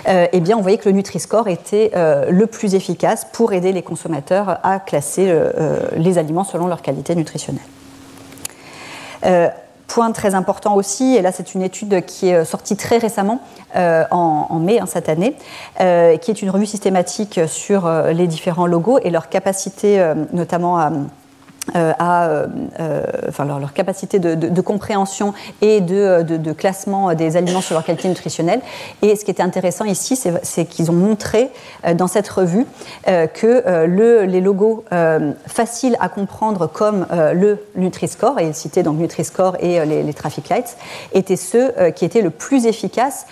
[0.09, 3.73] Euh, eh bien, on voyait que le Nutri-Score était euh, le plus efficace pour aider
[3.73, 7.63] les consommateurs à classer euh, les aliments selon leur qualité nutritionnelle.
[9.87, 13.41] Point très important aussi, et là c'est une étude qui est sortie très récemment,
[13.75, 15.35] en, mai hein, cette année,
[15.77, 20.01] qui est une revue systématique sur les différents logos et leur capacité
[20.33, 20.93] notamment à
[21.75, 22.47] à euh,
[22.81, 28.61] euh, leur, capacité de, compréhension et de, classement des aliments sur leur qualité nutritionnelle.
[29.03, 31.51] Et ce qui était intéressant ici, c'est qu'ils ont montré
[31.95, 32.67] dans cette revue
[33.07, 34.85] que le, les logos
[35.47, 40.77] faciles à comprendre comme le Nutri-Score, et ils citaient donc Nutri-Score et les, Traffic Lights,
[41.13, 43.27] étaient ceux qui étaient le plus efficaces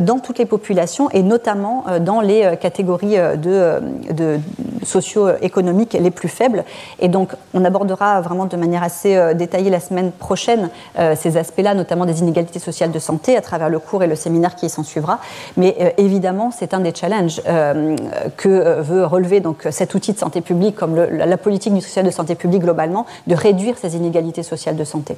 [0.00, 3.80] dans toutes les populations et notamment dans les catégories de,
[4.12, 4.38] de
[4.84, 6.64] socio-économiques les plus faibles.
[6.98, 11.36] Et donc, on aborde vraiment de manière assez euh, détaillée la semaine prochaine euh, ces
[11.36, 14.68] aspects-là, notamment des inégalités sociales de santé, à travers le cours et le séminaire qui
[14.68, 15.18] s'en suivra.
[15.56, 17.42] Mais euh, évidemment, c'est un des challenges
[18.36, 22.34] que veut relever donc, cet outil de santé publique, comme la politique nutritionnelle de santé
[22.34, 25.16] publique globalement, de réduire ces inégalités sociales de santé.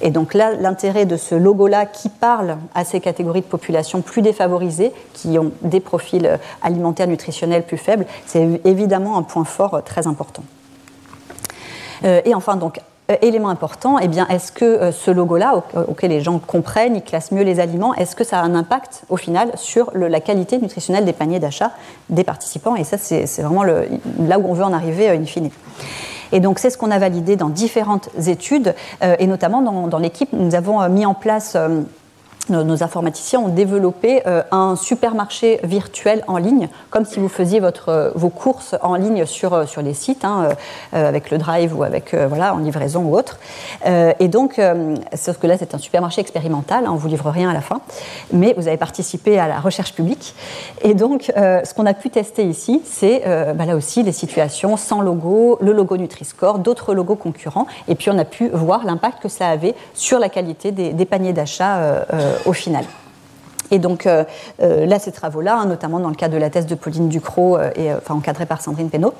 [0.00, 4.22] Et donc là, l'intérêt de ce logo-là qui parle à ces catégories de population plus
[4.22, 10.06] défavorisées, qui ont des profils alimentaires nutritionnels plus faibles, c'est évidemment un point fort très
[10.06, 10.42] important.
[12.04, 12.80] Euh, et enfin, donc,
[13.10, 17.02] euh, élément important, eh bien, est-ce que euh, ce logo-là, auquel les gens comprennent, ils
[17.02, 20.58] classent mieux les aliments, est-ce que ça a un impact au final sur la qualité
[20.58, 21.72] nutritionnelle des paniers d'achat
[22.10, 22.76] des participants?
[22.76, 25.50] Et ça, c'est vraiment là où on veut en arriver in fine.
[26.34, 28.74] Et donc, c'est ce qu'on a validé dans différentes études,
[29.18, 31.58] et notamment dans l'équipe, nous avons mis en place
[32.48, 37.88] nos, informaticiens ont développé euh, un supermarché virtuel en ligne, comme si vous faisiez votre,
[37.88, 40.48] euh, vos courses en ligne sur, euh, sur les sites, hein,
[40.92, 43.38] avec le Drive ou avec voilà en livraison ou autre.
[43.86, 44.60] et donc,
[45.14, 47.80] sauf que là c'est un supermarché expérimental, hein, on vous livre rien à la fin,
[48.32, 50.34] mais vous avez participé à la recherche publique.
[50.82, 53.22] Et donc, ce qu'on a pu tester ici, c'est
[53.54, 58.10] bah, là aussi les situations sans logo, le logo Nutri-Score, d'autres logos concurrents, et puis
[58.10, 61.78] on a pu voir l'impact que ça avait sur la qualité des, des paniers d'achat
[61.78, 62.84] euh, au final.
[63.72, 64.24] Et donc euh,
[64.62, 67.58] euh, là, ces travaux-là, hein, notamment dans le cas de la thèse de Pauline Ducrot,
[67.74, 69.14] et, encadrée par Sandrine Pénaud,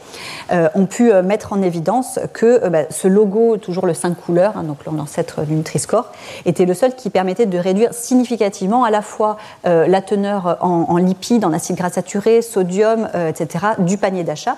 [0.75, 4.85] ont pu mettre en évidence que bah, ce logo, toujours le 5 couleurs, hein, donc
[4.85, 6.13] l'ancêtre du Nutri-Score,
[6.45, 10.97] était le seul qui permettait de réduire significativement à la fois la teneur en, en
[10.99, 14.57] lipides, en acides gras saturés, sodium, etc., du panier d'achat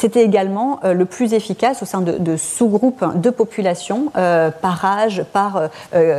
[0.00, 5.68] c'était également le plus efficace au sein de, sous-groupes de population par âge, par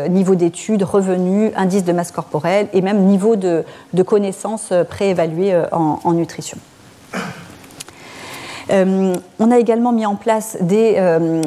[0.09, 3.63] niveau d'études, revenus, indice de masse corporelle et même niveau de,
[4.05, 6.57] connaissances préévaluées en nutrition.
[8.71, 11.41] Euh, on a également mis en place des, euh,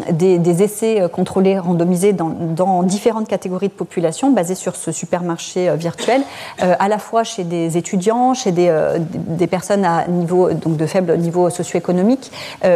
[0.58, 6.22] essais euh, contrôlés, randomisés dans, différentes catégories de population basés sur ce supermarché virtuel,
[6.58, 12.30] à la fois chez des étudiants, chez des, personnes à de faible niveau socio-économique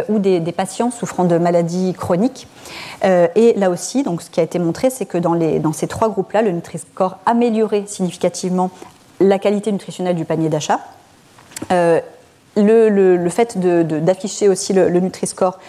[0.09, 2.47] ou des, patients souffrant de maladies chroniques.
[3.03, 6.41] et là aussi, ce qui a été montré, c'est que dans, dans ces trois groupes-là,
[6.41, 8.71] le Nutri-Score améliorait significativement
[9.19, 10.79] la qualité nutritionnelle du panier d'achat
[12.55, 15.59] le, fait d'afficher aussi le, Nutri-Score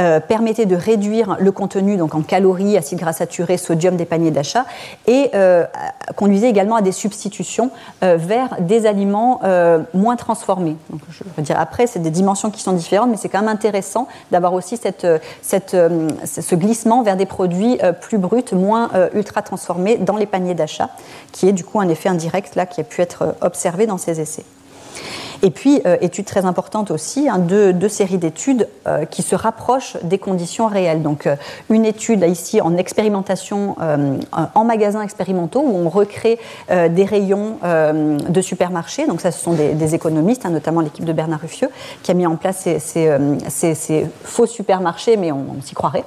[0.00, 4.30] euh, permettait de réduire le contenu donc en calories, acides gras saturés, sodium des paniers
[4.30, 4.64] d'achat
[5.06, 5.66] et euh,
[6.16, 7.70] conduisait également à des substitutions
[8.02, 9.40] euh, vers des aliments
[9.92, 10.76] moins transformés.
[11.10, 14.08] je veux dire après, c'est des dimensions qui sont différentes, mais c'est quand même intéressant
[14.30, 20.54] d'avoir aussi ce glissement vers des produits plus bruts, moins ultra transformés dans les paniers
[20.54, 20.88] d'achat,
[21.32, 24.20] qui est du coup un effet indirect là qui a pu être observé dans ces
[24.20, 24.44] essais.
[25.42, 29.96] Et puis, euh, étude très importante aussi, hein, deux, séries d'études euh, qui se rapprochent
[30.04, 31.02] des conditions réelles.
[31.02, 31.34] Donc, euh,
[31.68, 33.76] une étude ici en expérimentation
[34.32, 36.38] en magasins expérimentaux où on recrée
[36.68, 39.06] des rayons de supermarchés.
[39.06, 41.68] Donc, ça, ce sont des, économistes, hein, notamment l'équipe de Bernard Ruffieux,
[42.02, 46.04] qui a mis en place ces, faux supermarchés, mais on, s'y croirait.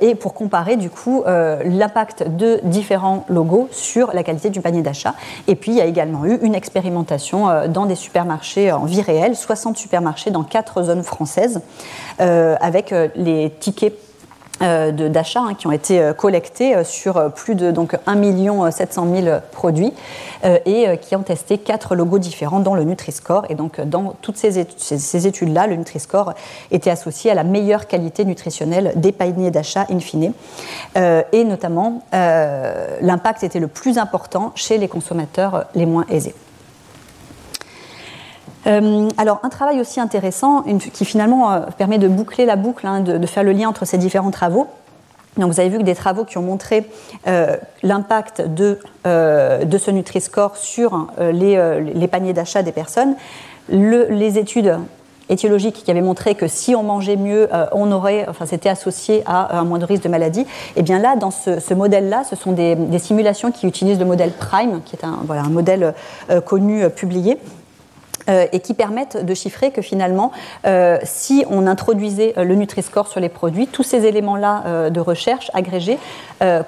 [0.00, 5.14] et pour comparer, du coup, l'impact de différents logos sur la qualité du panier d'achat.
[5.48, 8.35] Et puis, il y a également eu une expérimentation dans des supermarchés
[8.72, 11.60] en vie réelle, 60 supermarchés dans quatre zones françaises,
[12.20, 13.94] euh, avec euh, les tickets
[14.62, 19.92] euh, d'achat hein, qui ont été collectés sur plus de donc, 1 700 000 produits
[20.64, 23.44] et qui ont testé quatre logos différents dans le Nutri-Score.
[23.50, 24.58] Et donc, dans toutes ces,
[25.26, 26.32] études-là, le Nutri-Score
[26.70, 30.32] était associé à la meilleure qualité nutritionnelle des paniers d'achat in fine.
[30.96, 36.34] et notamment, l'impact était le plus important chez les consommateurs les moins aisés.
[38.66, 43.00] Euh, alors, un travail aussi intéressant, qui finalement euh, permet de boucler la boucle, hein,
[43.00, 44.66] de, faire le lien entre ces différents travaux.
[45.36, 46.88] Donc, vous avez vu que des travaux qui ont montré
[47.26, 53.14] euh, l'impact de, ce Nutri-Score sur les, paniers d'achat des personnes.
[53.68, 54.78] les études
[55.28, 59.58] étiologiques qui avaient montré que si on mangeait mieux, on aurait, enfin, c'était associé à
[59.58, 60.40] un moindre risque de maladie.
[60.40, 60.46] Et
[60.76, 64.80] eh bien là, dans ce, modèle-là, ce sont des, simulations qui utilisent le modèle Prime,
[64.86, 65.92] qui est un modèle
[66.46, 67.38] connu publié,
[68.28, 70.32] euh, et qui permettent de chiffrer que finalement,
[70.66, 75.50] euh, si on introduisait euh, le Nutri-Score sur les produits, tous ces éléments-là de recherche
[75.54, 75.98] agrégés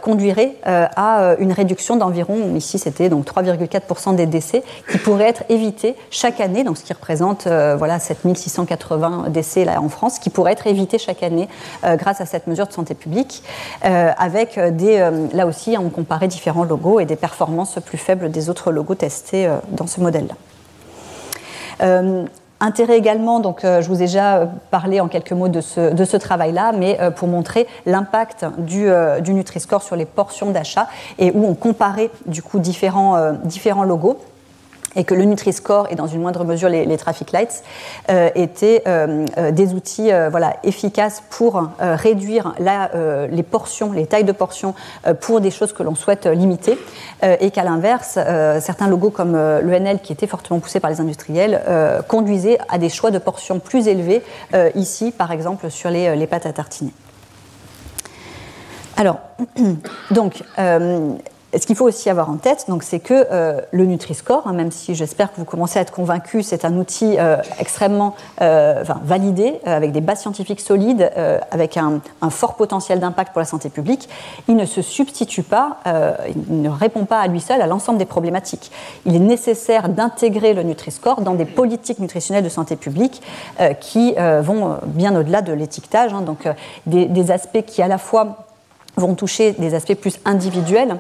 [0.03, 5.95] conduiraient à une réduction d'environ, ici c'était donc 3,4% des décès, qui pourraient être évités
[6.11, 10.99] chaque année, donc ce qui représente voilà 7680 décès en France, qui pourraient être évités
[10.99, 11.49] chaque année
[11.83, 13.43] grâce à cette mesure de santé publique,
[13.83, 18.73] avec des, là aussi on comparait différents logos et des performances plus faibles des autres
[18.73, 20.35] logos testés dans ce modèle-là.
[21.81, 22.25] Euh,
[22.61, 26.73] intérêt également, donc euh, je vous ai déjà parlé en quelques mots de ce, travail-là,
[26.73, 28.89] mais euh, pour montrer l'impact du,
[29.21, 34.19] du Nutri-Score sur les portions d'achat et où on comparait du coup différents, différents logos
[34.97, 37.63] et que le Nutri-Score et dans une moindre mesure les, traffic lights
[38.11, 44.33] euh, étaient euh, euh, des outils voilà, efficaces pour réduire les portions, les tailles de
[44.33, 44.75] portions
[45.21, 46.79] pour des choses que l'on souhaite limiter
[47.23, 48.19] et qu'à l'inverse,
[48.61, 51.61] certains logos comme l'ENL qui était fortement poussé par les industriels
[52.09, 54.23] conduisaient à des choix de portions plus élevés
[54.75, 56.93] ici par exemple sur les, les pâtes à tartiner.
[58.97, 59.19] Alors,
[60.11, 60.43] donc,
[61.57, 64.95] ce qu'il faut aussi avoir en tête, c'est que euh, le Nutri-Score, hein, même si
[64.95, 69.93] j'espère que vous commencez à être convaincus, c'est un outil euh, extrêmement euh, validé, avec
[69.93, 71.11] des bases scientifiques solides,
[71.51, 74.09] avec un, fort potentiel d'impact pour la santé publique.
[74.47, 75.79] Il ne se substitue pas,
[76.29, 78.71] il ne répond pas à lui seul à l'ensemble des problématiques.
[79.07, 83.23] Il est nécessaire d'intégrer le Nutri-Score dans des politiques nutritionnelles de santé publique
[83.81, 86.49] qui vont bien au-delà de l'étiquetage, hein, donc
[86.87, 88.48] des aspects qui à la fois
[88.99, 90.97] vont toucher des aspects plus individuels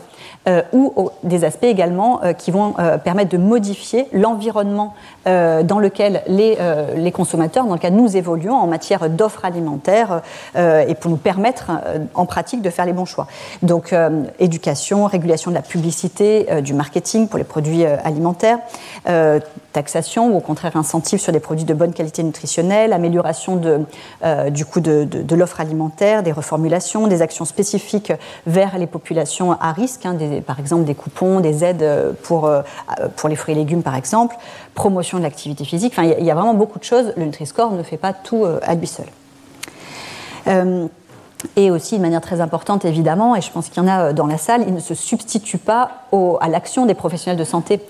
[0.48, 4.94] euh, ou des aspects également euh, qui vont euh, permettre de modifier l'environnement
[5.26, 6.56] dans lequel les,
[6.96, 10.22] les, consommateurs, dans lequel nous évoluons en matière d'offres alimentaires
[10.56, 11.70] et pour nous permettre
[12.14, 13.26] en pratique de faire les bons choix.
[13.62, 13.94] Donc
[14.38, 18.60] éducation, régulation de la publicité, du marketing pour les produits alimentaires
[19.72, 23.80] taxation ou au contraire incentive sur des produits de bonne qualité nutritionnelle, amélioration de,
[24.50, 28.12] du coût de, de, l'offre alimentaire, des reformulations, des actions spécifiques
[28.46, 30.16] vers les populations à risque, hein,
[30.46, 32.50] par exemple des coupons, des aides pour,
[33.16, 34.36] pour les fruits et légumes par exemple,
[34.74, 35.92] promotion de l'activité physique.
[35.96, 37.12] Enfin, il y, a vraiment beaucoup de choses.
[37.16, 39.06] Le Nutri-Score ne fait pas tout à lui seul.
[41.56, 44.12] Et aussi, de manière très importante, évidemment, et je pense qu'il y en a euh,
[44.12, 45.90] dans la salle, il ne se substitue pas
[46.40, 47.80] à l'action des professionnels de santé.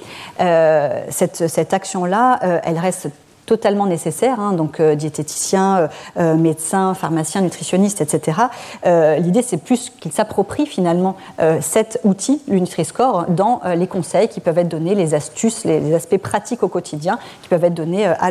[0.40, 3.08] Euh, cette, action-là, euh, elle reste
[3.46, 8.42] totalement nécessaire, hein, donc diététiciens, médecins, pharmaciens, nutritionnistes, etc.
[8.84, 11.16] L'idée, c'est plus qu'ils s'approprient finalement
[11.62, 16.18] cet outil, le Nutri-Score, dans les conseils qui peuvent être donnés, les astuces, les, aspects
[16.18, 18.30] pratiques au quotidien qui peuvent être donnés à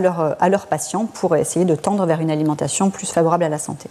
[0.50, 3.90] leurs patients pour essayer de tendre vers une alimentation plus favorable à la santé.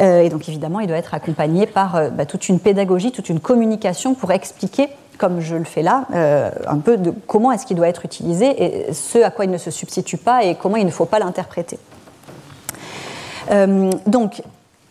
[0.00, 3.28] Euh, et donc évidemment, il doit être accompagné par euh, bah, toute une pédagogie, toute
[3.28, 4.88] une communication pour expliquer
[5.18, 8.86] comme je le fais là, euh, un peu de comment est-ce qu'il doit être utilisé
[8.86, 11.18] et ce à quoi il ne se substitue pas et comment il ne faut pas
[11.18, 11.78] l'interpréter.
[14.06, 14.42] donc,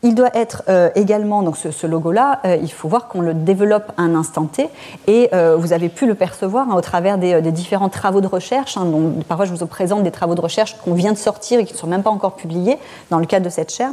[0.01, 3.91] il doit être euh, également, donc ce, logo-là, euh, il faut voir qu'on le développe
[3.97, 4.69] à un instant T,
[5.07, 8.77] et euh, vous avez pu le percevoir hein, au travers des, différents travaux de recherche.
[8.77, 8.87] Hein,
[9.27, 11.77] parfois, je vous présente des travaux de recherche qu'on vient de sortir et qui ne
[11.77, 12.77] sont même pas encore publiés
[13.09, 13.91] dans le cadre de cette chaire.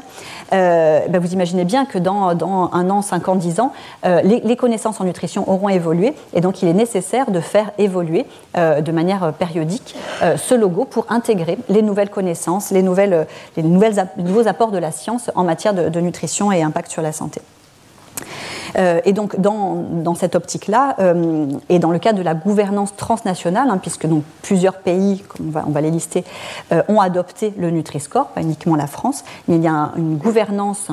[0.53, 3.73] Ben, vous imaginez bien que dans, un an, cinq ans, dix ans,
[4.05, 8.93] les, connaissances en nutrition auront évolué, et donc il est nécessaire de faire évoluer de
[8.93, 9.97] manière périodique
[10.37, 13.27] ce logo pour intégrer les nouvelles connaissances, les, nouvelles,
[13.57, 17.13] les nouveaux apports de la science en matière de de nutrition et impact sur la
[17.13, 17.41] santé.
[18.79, 23.69] Euh, et donc, dans, cette optique-là, euh, et dans le cadre de la gouvernance transnationale,
[23.71, 26.25] hein, puisque donc, plusieurs pays, on va, on va les lister,
[26.73, 30.89] euh, ont adopté le Nutri-Score, pas uniquement la France, mais il y a une gouvernance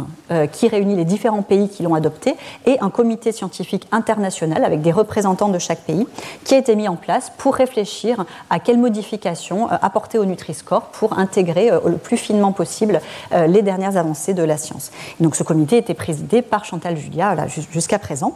[0.52, 4.92] qui réunit les différents pays qui l'ont adopté et un comité scientifique international avec des
[4.92, 6.08] représentants de chaque pays
[6.44, 11.20] qui a été mis en place pour réfléchir à quelles modifications apporter au Nutri-Score pour
[11.20, 14.92] intégrer le plus finement possible les dernières avancées de la science.
[15.20, 18.34] donc, ce comité était présidé par Chantal Julia, là, jusqu'à présent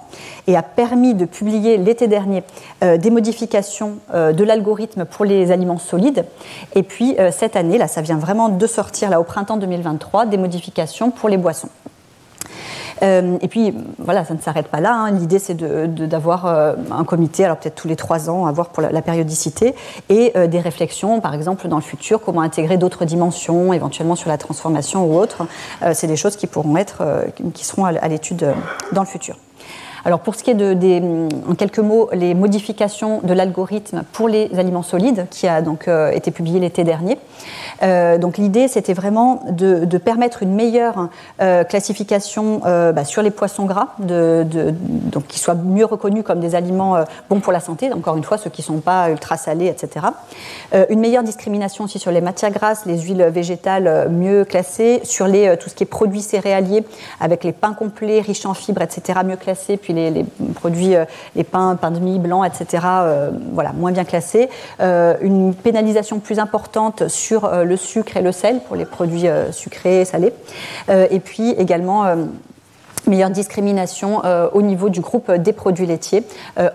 [0.48, 2.44] et a permis de publier l'été dernier
[2.84, 6.26] euh, des modifications euh, de l'algorithme pour les aliments solides.
[6.76, 10.26] Et puis euh, cette année, là, ça vient vraiment de sortir là au printemps 2023,
[10.26, 11.70] des modifications pour les boissons.
[13.02, 14.94] Et puis, voilà, ça ne s'arrête pas là.
[14.94, 15.12] Hein.
[15.12, 19.02] L'idée, c'est d'avoir un comité, alors peut-être tous les trois ans, à voir pour la,
[19.02, 19.76] périodicité,
[20.10, 24.38] et des réflexions, par exemple, dans le futur, comment intégrer d'autres dimensions, éventuellement sur la
[24.38, 25.46] transformation ou autre.
[25.94, 27.04] c'est des choses qui pourront être,
[27.54, 28.54] qui seront à l'étude
[28.92, 29.38] dans le futur.
[30.08, 31.04] Alors pour ce qui est de, des,
[31.50, 36.12] en quelques mots, les modifications de l'algorithme pour les aliments solides, qui a donc euh,
[36.12, 37.18] été publié l'été dernier.
[37.84, 41.10] Euh, donc l'idée, c'était vraiment de, permettre une meilleure
[41.42, 47.04] euh, classification bah, sur les poissons gras, donc qui soient mieux reconnus comme des aliments
[47.30, 47.92] bons pour la santé.
[47.92, 50.06] Encore une fois, ceux qui ne sont pas ultra salés, etc.
[50.90, 55.58] une meilleure discrimination aussi sur les matières grasses, les huiles végétales mieux classées, sur les,
[55.58, 56.86] tout ce qui est produits céréaliers,
[57.20, 59.20] avec les pains complets riches en fibres, etc.
[59.26, 60.26] mieux classés, puis les,
[60.56, 64.50] produits, euh, les pains, pains de mie, blancs, etc., euh, voilà, moins bien classés.
[64.80, 70.02] Euh, une pénalisation plus importante sur le sucre et le sel pour les produits sucrés
[70.02, 70.34] et salés.
[70.90, 72.06] et puis également
[73.08, 74.22] meilleure discrimination
[74.54, 76.24] au niveau du groupe des produits laitiers,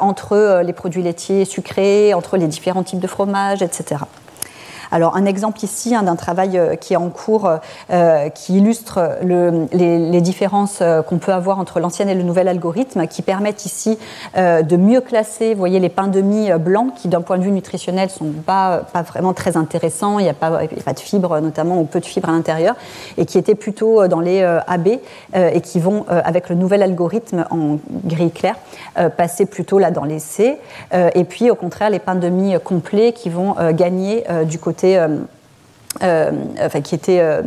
[0.00, 4.02] entre les produits laitiers sucrés, entre les différents types de fromages, etc.
[4.92, 7.50] Alors un exemple ici hein, d'un travail euh, qui est en cours,
[7.90, 13.06] euh, qui illustre les, différences euh, qu'on peut avoir entre l'ancien et le nouvel algorithme,
[13.06, 13.98] qui permettent ici
[14.36, 18.10] de mieux classer, voyez, les pains de mie blancs, qui d'un point de vue nutritionnel
[18.10, 20.50] sont pas, vraiment très intéressants, il n'y a, pas,
[20.84, 22.76] pas de fibres notamment, ou peu de fibres à l'intérieur,
[23.16, 24.88] et qui étaient plutôt dans les AB,
[25.34, 28.56] et qui vont, avec le nouvel algorithme en gris clair,
[29.16, 30.58] passer plutôt là dans les C,
[30.92, 36.30] et puis au contraire les pains de mie complets qui vont gagner du côté euh,
[36.58, 37.42] euh, qui, étaient, euh,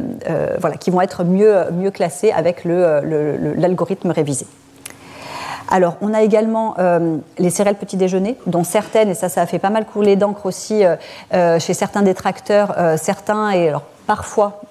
[0.59, 4.45] voilà, qui vont être mieux, mieux classés avec l'algorithme révisé.
[5.71, 6.75] Alors, on a également
[7.39, 10.45] les céréales petit déjeuner, dont certaines, et ça, ça a fait pas mal couler d'encre
[10.45, 10.83] aussi
[11.31, 14.61] chez certains détracteurs, certains, et alors parfois,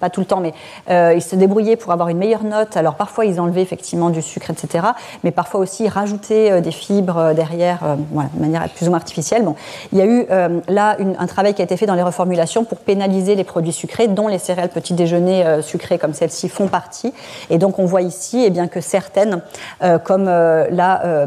[0.00, 0.54] pas tout le temps, mais
[0.90, 2.76] euh, ils se débrouillaient pour avoir une meilleure note.
[2.76, 4.88] Alors parfois ils enlevaient effectivement du sucre, etc.
[5.22, 7.80] Mais parfois aussi ils rajoutaient euh, des fibres euh, derrière,
[8.34, 9.46] de manière plus ou moins artificielle.
[9.92, 10.26] Il y a eu
[10.68, 14.08] là un travail qui a été fait dans les reformulations pour pénaliser les produits sucrés,
[14.08, 17.12] dont les céréales petit déjeuner sucrées comme celles-ci font partie.
[17.50, 19.42] Et donc on voit ici eh bien, que certaines,
[20.04, 21.26] comme là,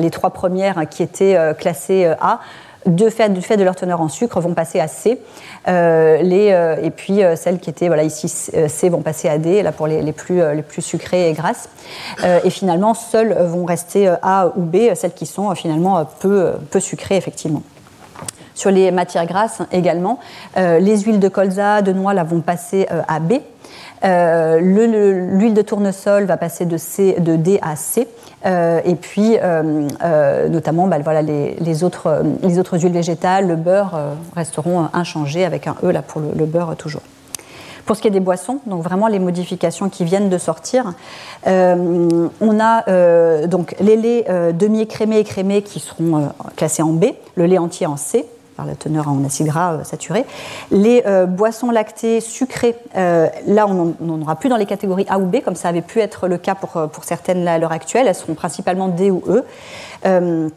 [0.00, 2.40] les trois premières qui étaient classées A,
[2.86, 5.20] de fait, du fait de leur teneur en sucre, vont passer à C.
[5.68, 9.62] Euh, euh, et puis euh, celles qui étaient voilà, ici C vont passer à D,
[9.62, 11.68] là pour les, les plus, les plus sucrées et grasses.
[12.22, 17.16] et finalement, seules vont rester A ou B, celles qui sont finalement peu, peu sucrées,
[17.16, 17.62] effectivement.
[18.54, 20.18] Sur les matières grasses également,
[20.56, 23.34] les huiles de colza, de noix, là, vont passer à B.
[24.04, 28.06] L'huile de tournesol va passer de, D à C.
[28.44, 29.36] et puis,
[30.50, 33.98] notamment, bah, les, autres, les autres huiles végétales, le beurre,
[34.36, 37.02] resteront inchangés avec un E là pour le beurre toujours.
[37.84, 40.94] Pour ce qui est des boissons, donc vraiment les modifications qui viennent de sortir,
[41.46, 46.92] euh, on a euh, donc les laits euh, demi-écrémés et crémés qui seront classés en
[46.92, 48.24] B, le lait entier en C
[48.56, 50.24] par la teneur en acides gras saturés.
[50.70, 55.40] Les boissons lactées sucrées, là on n'en aura plus dans les catégories A ou B,
[55.44, 58.06] comme ça avait pu être le cas pour, pour certaines à l'heure actuelle.
[58.06, 60.50] Elles seront principalement D ou E.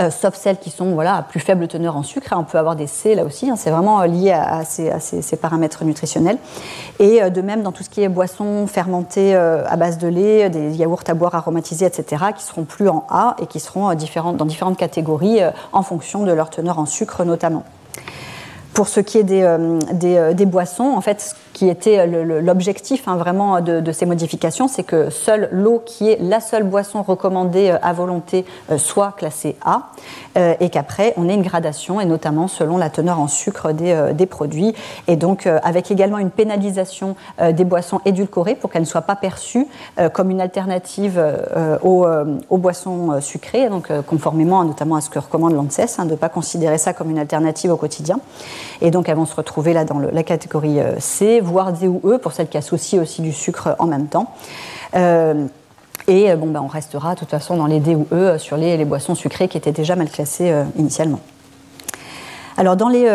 [0.00, 2.34] Euh, sauf celles qui sont voilà, à plus faible teneur en sucre.
[2.36, 3.54] On peut avoir des C là aussi, hein.
[3.56, 6.38] c'est vraiment euh, lié à, ces, paramètres nutritionnels.
[6.98, 10.50] Et euh, de même dans tout ce qui est boissons fermentées à base de lait,
[10.50, 14.44] des yaourts à boire aromatisés, etc., qui seront plus en A et qui seront dans
[14.44, 15.40] différentes catégories
[15.72, 17.64] en fonction de leur teneur en sucre notamment.
[18.74, 23.92] Pour ce qui est des, des boissons, en fait, qui était l'objectif hein, vraiment de,
[23.92, 28.44] ces modifications, c'est que seule l'eau, qui est la seule boisson recommandée euh, à volonté,
[28.70, 29.88] euh, soit classée A,
[30.36, 34.26] euh, et qu'après on ait une gradation, et notamment selon la teneur en sucre des,
[34.26, 34.74] produits,
[35.08, 39.66] et donc avec également une pénalisation des boissons édulcorées pour qu'elles ne soient pas perçues
[40.12, 41.22] comme une alternative
[41.82, 46.28] aux, boissons sucrées, donc conformément notamment à ce que recommande l'ANSES, hein, de ne pas
[46.28, 48.18] considérer ça comme une alternative au quotidien.
[48.82, 52.18] Et donc elles vont se retrouver là dans la catégorie C, voire D ou E
[52.18, 54.34] pour celles qui associent aussi du sucre en même temps.
[54.94, 55.46] Euh,
[56.08, 58.56] et euh, bon, ben, on restera de toute façon dans les D ou E sur
[58.56, 61.20] les, boissons sucrées qui étaient déjà mal classées euh, initialement.
[62.58, 63.06] Alors dans, les,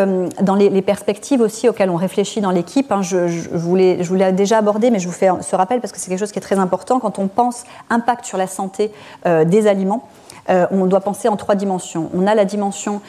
[0.43, 4.31] dans les, perspectives aussi auxquelles on réfléchit dans l'équipe, hein, je, je, voulais, je voulais
[4.33, 6.43] déjà aborder, mais je vous fais ce rappel parce que c'est quelque chose qui est
[6.43, 6.99] très important.
[6.99, 8.91] Quand on pense impact sur la santé
[9.25, 10.07] des aliments,
[10.47, 12.11] on doit penser en trois dimensions.
[12.13, 13.01] On a la dimension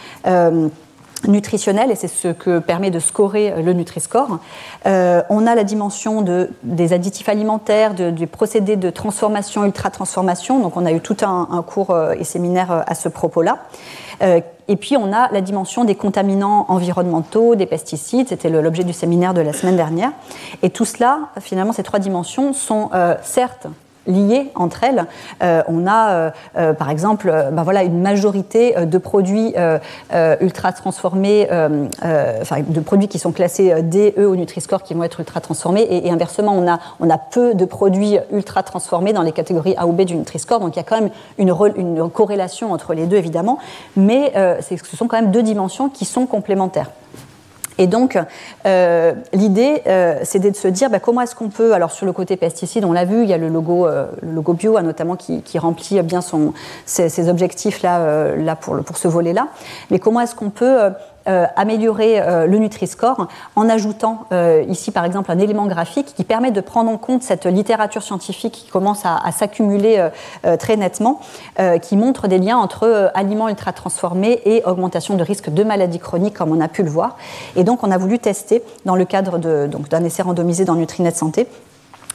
[1.28, 4.38] nutritionnel, et c'est ce que permet de scorer le Nutri-Score.
[4.86, 10.58] Euh, on a la dimension de, des additifs alimentaires, de, du procédé de transformation, ultra-transformation,
[10.60, 13.58] donc on a eu tout un, cours euh, et séminaire euh, à ce propos-là.
[14.68, 19.34] et puis on a la dimension des contaminants environnementaux, des pesticides, c'était l'objet du séminaire
[19.34, 20.12] de la semaine dernière.
[20.62, 22.90] Et tout cela, finalement, ces trois dimensions sont
[23.22, 23.66] certes
[24.06, 25.06] liées entre elles.
[25.42, 29.54] Euh, on a, euh, euh, par exemple, ben voilà, une majorité de produits
[30.40, 35.20] ultra transformés, enfin, de produits qui sont classés D, E au Nutri-Score qui vont être
[35.20, 39.74] ultra transformés, et, inversement, on a, on peu de produits ultra transformés dans les catégories
[39.76, 40.60] A ou B du Nutri-Score.
[40.60, 43.58] Donc il y a quand même une corrélation entre les deux, évidemment,
[43.96, 46.90] mais ce sont quand même deux dimensions qui sont complémentaires.
[47.82, 48.16] Et donc,
[48.64, 52.12] euh, l'idée, euh, c'est de se dire bah, comment est-ce qu'on peut, alors sur le
[52.12, 55.58] côté pesticides, on l'a vu, il y a le logo, euh, bio, hein, notamment, qui,
[55.58, 56.20] remplit bien
[56.86, 59.48] ses, objectifs-là là pour, pour ce volet-là,
[59.90, 60.78] mais comment est-ce qu'on peut
[61.28, 66.24] euh, améliorer euh, le Nutri-Score en ajoutant euh, ici par exemple un élément graphique qui
[66.24, 70.08] permet de prendre en compte cette littérature scientifique qui commence à, s'accumuler
[70.58, 71.20] très nettement,
[71.80, 76.34] qui montre des liens entre aliments ultra transformés et augmentation de risque de maladies chroniques
[76.34, 77.16] comme on a pu le voir.
[77.56, 81.46] Et donc on a voulu tester dans le cadre d'un essai randomisé dans Nutrinet Santé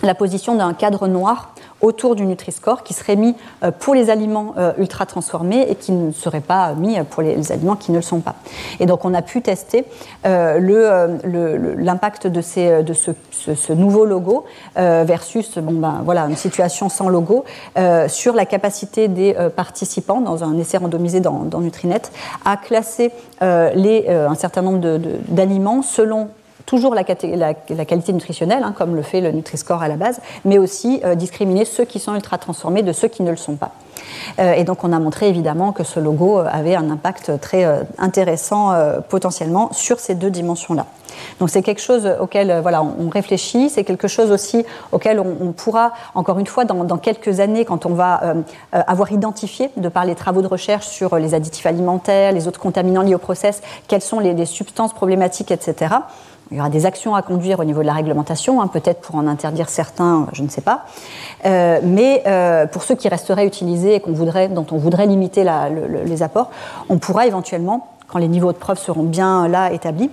[0.04, 4.54] la position d'un cadre noir autour du Nutri-Score qui serait mis euh, pour les aliments
[4.58, 8.02] euh, ultra transformés et qui ne serait pas mis pour les aliments qui ne le
[8.02, 8.36] sont pas.
[8.80, 9.86] Et donc on a pu tester
[10.26, 14.46] euh, l'impact de, ces, de ce, nouveau logo
[14.76, 17.46] versus bon, ben, voilà, une situation sans logo
[18.08, 22.02] sur la capacité des participants dans un essai randomisé dans, dans Nutrinet
[22.46, 26.30] à classer les, un certain nombre d'aliments selon
[26.68, 31.02] toujours la, qualité nutritionnelle, hein, comme le fait le Nutri-Score à la base, mais aussi
[31.06, 33.72] euh, discriminer ceux qui sont ultra transformés de ceux qui ne le sont pas.
[34.38, 37.66] Euh, et donc on a montré évidemment que ce logo euh, avait un impact très
[37.98, 38.74] intéressant
[39.08, 40.86] potentiellement sur ces deux dimensions-là.
[41.40, 45.94] Donc c'est quelque chose auquel voilà, on réfléchit, c'est quelque chose aussi auquel on, pourra,
[46.16, 48.36] encore une fois, dans, quelques années, quand on va
[48.72, 53.02] avoir identifié, de par les travaux de recherche sur les additifs alimentaires, les autres contaminants
[53.02, 55.96] liés au process, quelles sont les substances problématiques, etc.,
[56.52, 59.16] il y aura des actions à conduire au niveau de la réglementation, hein, peut-être pour
[59.16, 60.86] en interdire certains, je ne sais pas.
[61.46, 65.46] Euh, mais euh, pour ceux qui resteraient utilisés et qu'on voudrait, dont on voudrait limiter
[66.06, 66.50] les apports,
[66.90, 70.10] on pourra éventuellement, quand les niveaux de preuve seront bien là établis,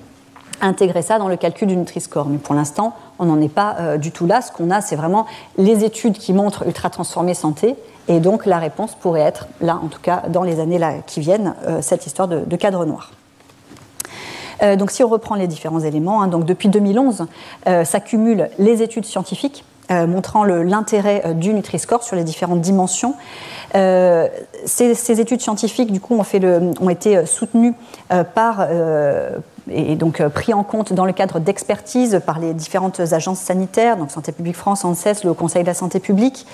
[0.61, 2.26] intégrer ça dans le calcul du Nutri-Score.
[2.26, 4.41] Mais pour l'instant, on n'en est pas euh, du tout là.
[4.41, 5.26] Ce qu'on a, c'est vraiment
[5.57, 7.76] les études qui montrent ultra transformé santé.
[8.09, 11.55] Et donc la réponse pourrait être, là en tout cas, dans les années qui viennent,
[11.80, 13.11] cette histoire de cadre noir.
[14.65, 17.27] Euh, donc si on reprend les différents éléments, hein, donc depuis 2011
[17.67, 23.15] euh, s'accumulent les études scientifiques euh, montrant l'intérêt du Nutri-Score sur les différentes dimensions.
[23.75, 27.75] ces, études scientifiques, du coup, ont, été soutenues
[28.35, 28.67] par
[29.71, 33.97] et donc euh, pris en compte dans le cadre d'expertise par les différentes agences sanitaires,
[33.97, 36.47] donc Santé publique France, ANSES, le Conseil de la santé publique.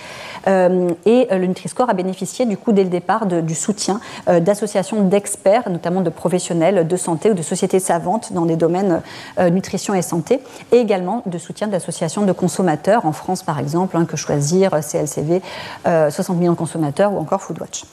[0.46, 5.02] Euh, et euh, le Nutri-Score a bénéficié du coup dès le départ du soutien d'associations
[5.02, 9.02] d'experts, notamment de professionnels de santé ou de sociétés savantes dans des domaines
[9.38, 10.40] nutrition et santé,
[10.72, 15.42] et également de soutien d'associations de consommateurs, en France par exemple, hein, que choisir, CLCV,
[15.84, 17.84] 60 millions de consommateurs ou encore Foodwatch.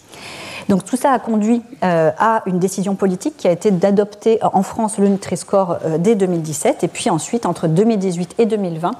[0.69, 4.63] Donc tout ça a conduit euh, à une décision politique qui a été d'adopter en
[4.63, 8.91] France le Nutri-Score euh, dès 2017 et puis ensuite entre 2018 et 2020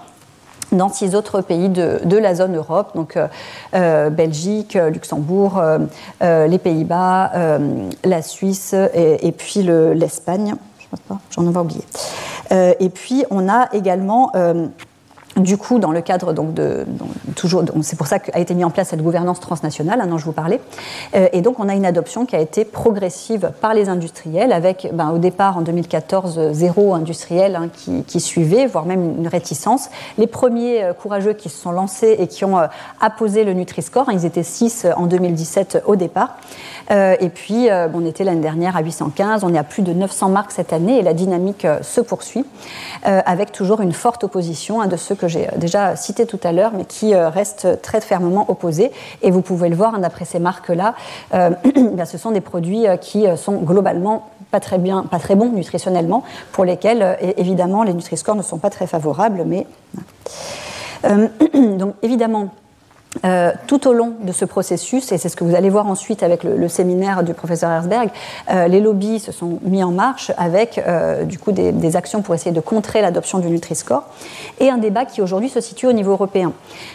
[0.74, 3.18] dans six autres pays de, la zone Europe, donc
[3.74, 5.62] euh, Belgique, Luxembourg,
[6.20, 7.32] les Pays-Bas,
[8.04, 10.56] la Suisse et, puis l'Espagne.
[10.80, 11.86] Je pense pas, j'en ai oublié.
[12.52, 14.34] et puis on a également
[15.38, 16.86] du coup, dans le cadre donc de,
[17.36, 20.26] toujours, c'est pour ça qu'a été mis en place cette gouvernance transnationale hein, dont je
[20.26, 20.60] vous parlais.
[21.16, 24.90] Euh, et donc, on a une adoption qui a été progressive par les industriels, avec
[24.94, 27.70] ben, au départ en 2014 zéro industriel hein,
[28.08, 29.90] qui, suivait, voire même une réticence.
[30.18, 32.68] Les premiers euh, courageux qui se sont lancés et qui ont euh,
[33.00, 36.38] apposé le Nutri-Score, hein, ils étaient 6 en 2017 au départ.
[36.90, 40.52] et puis, on était l'année dernière à 815, on est à plus de 900 marques
[40.52, 42.46] cette année et la dynamique se poursuit,
[43.04, 46.86] avec toujours une forte opposition de ceux que j'ai déjà cité tout à l'heure, mais
[46.86, 48.92] qui euh, reste très fermement opposé.
[49.22, 50.96] Et vous pouvez le voir, hein, d'après ces marques-là,
[51.34, 51.52] euh,
[52.06, 56.24] ce sont des produits euh, qui sont globalement pas très bien, pas très bons nutritionnellement,
[56.54, 59.44] pour lesquels évidemment les Nutri-Scores ne sont pas très favorables.
[59.46, 59.68] Mais
[61.54, 62.50] donc évidemment,
[63.26, 66.24] euh, tout au long de ce processus, et c'est ce que vous allez voir ensuite
[66.24, 68.10] avec le, séminaire du professeur Herzberg,
[68.52, 72.36] euh, les lobbies se sont mis en marche avec euh, du coup des, actions pour
[72.36, 74.04] essayer de contrer l'adoption du Nutri-Score,
[74.60, 76.52] et un débat qui aujourd'hui se situe au niveau européen,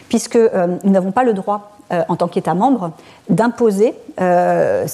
[0.08, 1.72] puisque nous n'avons pas le droit
[2.08, 2.92] en tant qu'État membre,
[3.28, 4.86] d'imposer la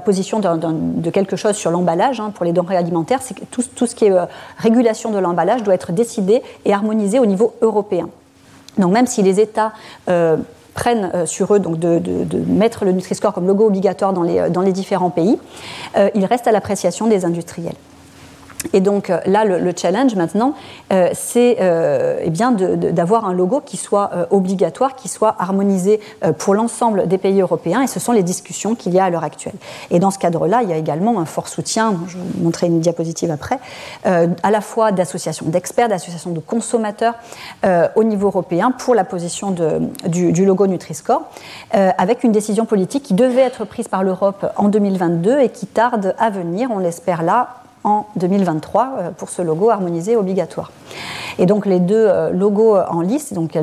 [0.00, 3.20] position de quelque chose sur l'emballage hein, pour les denrées alimentaires.
[3.22, 4.12] C'est tout, tout, ce qui est
[4.56, 8.08] régulation de l'emballage doit être décidé et harmonisé au niveau européen.
[8.78, 9.72] Donc même si les États
[10.08, 10.36] euh,
[10.74, 15.10] prennent euh, sur eux de, mettre le Nutri-Score comme logo obligatoire dans les, les différents
[15.10, 15.38] pays,
[15.96, 17.74] euh, il reste à l'appréciation des industriels.
[18.72, 20.54] Et donc euh, là, le, challenge maintenant,
[20.92, 26.00] euh, c'est euh, eh bien d'avoir un logo qui soit obligatoire, qui soit harmonisé
[26.38, 27.82] pour l'ensemble des pays européens.
[27.82, 29.54] Et ce sont les discussions qu'il y a à l'heure actuelle.
[29.90, 32.66] Et dans ce cadre-là, il y a également un fort soutien, je vais vous montrer
[32.66, 33.58] une diapositive après,
[34.04, 37.14] à la fois d'associations d'experts, d'associations de consommateurs
[37.94, 39.54] au niveau européen pour la position
[40.06, 41.22] du, du, logo Nutri-Score,
[41.72, 46.14] avec une décision politique qui devait être prise par l'Europe en 2022 et qui tarde
[46.18, 47.48] à venir, on l'espère là,
[47.88, 50.70] en 2023 euh, pour ce logo harmonisé obligatoire.
[51.38, 53.56] Et donc les deux euh, logos en liste, donc il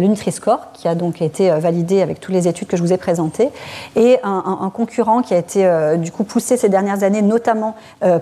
[0.74, 3.50] qui a donc été euh, validé avec toutes les études que je vous ai présentées,
[3.96, 7.76] et un, concurrent qui a été du coup poussé ces dernières années, notamment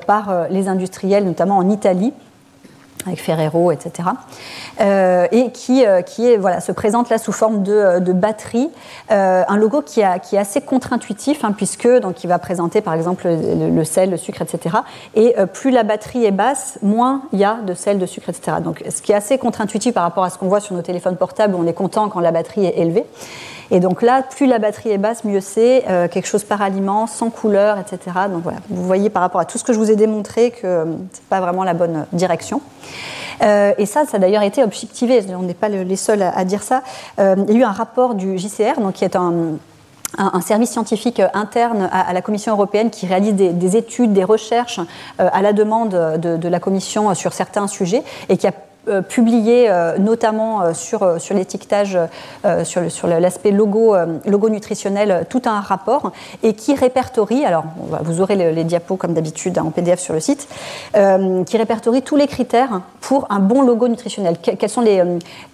[0.05, 2.13] par les industriels, notamment en Italie,
[3.05, 4.09] avec Ferrero, etc.
[4.81, 8.13] Euh, et qui, euh, qui est, voilà, se présente là sous forme de, euh, de
[8.13, 8.69] batterie.
[9.09, 12.93] un logo qui, a, qui, est assez contre-intuitif, hein, puisque donc, il va présenter par
[12.93, 14.77] exemple le, sel, le sucre, etc.
[15.15, 18.57] Et plus la batterie est basse, moins il y a de sel, de sucre, etc.
[18.63, 21.17] Donc, ce qui est assez contre-intuitif par rapport à ce qu'on voit sur nos téléphones
[21.17, 23.05] portables, on est content quand la batterie est élevée.
[23.73, 25.83] Et donc là, plus la batterie est basse, mieux c'est.
[26.11, 27.99] quelque chose par aliment, sans couleur, etc.
[28.31, 30.61] Donc voilà, vous voyez par rapport à tout ce que je vous ai démontré que
[30.61, 32.61] ce n'est pas vraiment la bonne direction.
[33.41, 36.63] Euh, et ça, ça a d'ailleurs été objectivé, on n'est pas les seuls à, dire
[36.63, 36.83] ça.
[37.19, 39.57] Euh, il y a eu un rapport du JCR, donc, qui est un,
[40.45, 44.79] service scientifique interne à, la Commission européenne qui réalise des, études, des recherches
[45.19, 48.51] euh, à la demande de, de, la Commission sur certains sujets et qui a
[48.89, 51.97] euh, publié euh, notamment euh, sur, sur l'étiquetage,
[52.65, 56.11] sur, sur l'aspect logo, logo nutritionnel, tout un rapport
[56.41, 57.63] et qui répertorie, alors
[58.03, 60.47] vous aurez les, diapos comme d'habitude en PDF sur le site,
[60.93, 64.37] qui répertorie tous les critères pour un bon logo nutritionnel.
[64.37, 65.03] quels sont les,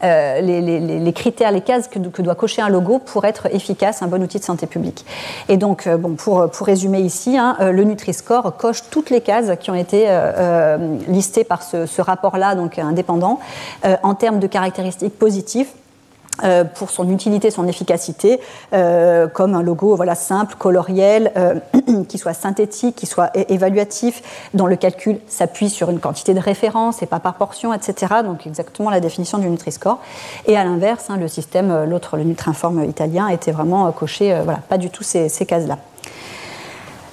[0.01, 0.61] les,
[0.99, 4.21] les, critères, les cases que, que, doit cocher un logo pour être efficace, un bon
[4.23, 5.05] outil de santé publique
[5.47, 9.69] Et donc, bon, pour, pour résumer ici, hein, le Nutri-Score coche toutes les cases qui
[9.69, 10.07] ont été
[11.07, 13.18] listées par ce, rapport-là, donc indépendant
[13.85, 15.67] euh, en termes de caractéristiques positives.
[16.45, 18.39] Euh, pour son utilité, son efficacité,
[18.71, 21.33] euh, comme un logo voilà, simple, coloriel,
[22.07, 24.21] qui soit synthétique, qui soit évaluatif,
[24.53, 28.21] dont le calcul s'appuie sur une quantité de référence et pas par portion, etc.
[28.23, 29.99] Donc exactement la définition du Nutri-Score.
[30.45, 34.77] Et à l'inverse, hein, le système, l'autre, le Nutrinform italien, était vraiment coché, voilà, pas
[34.77, 35.77] du tout ces cases-là.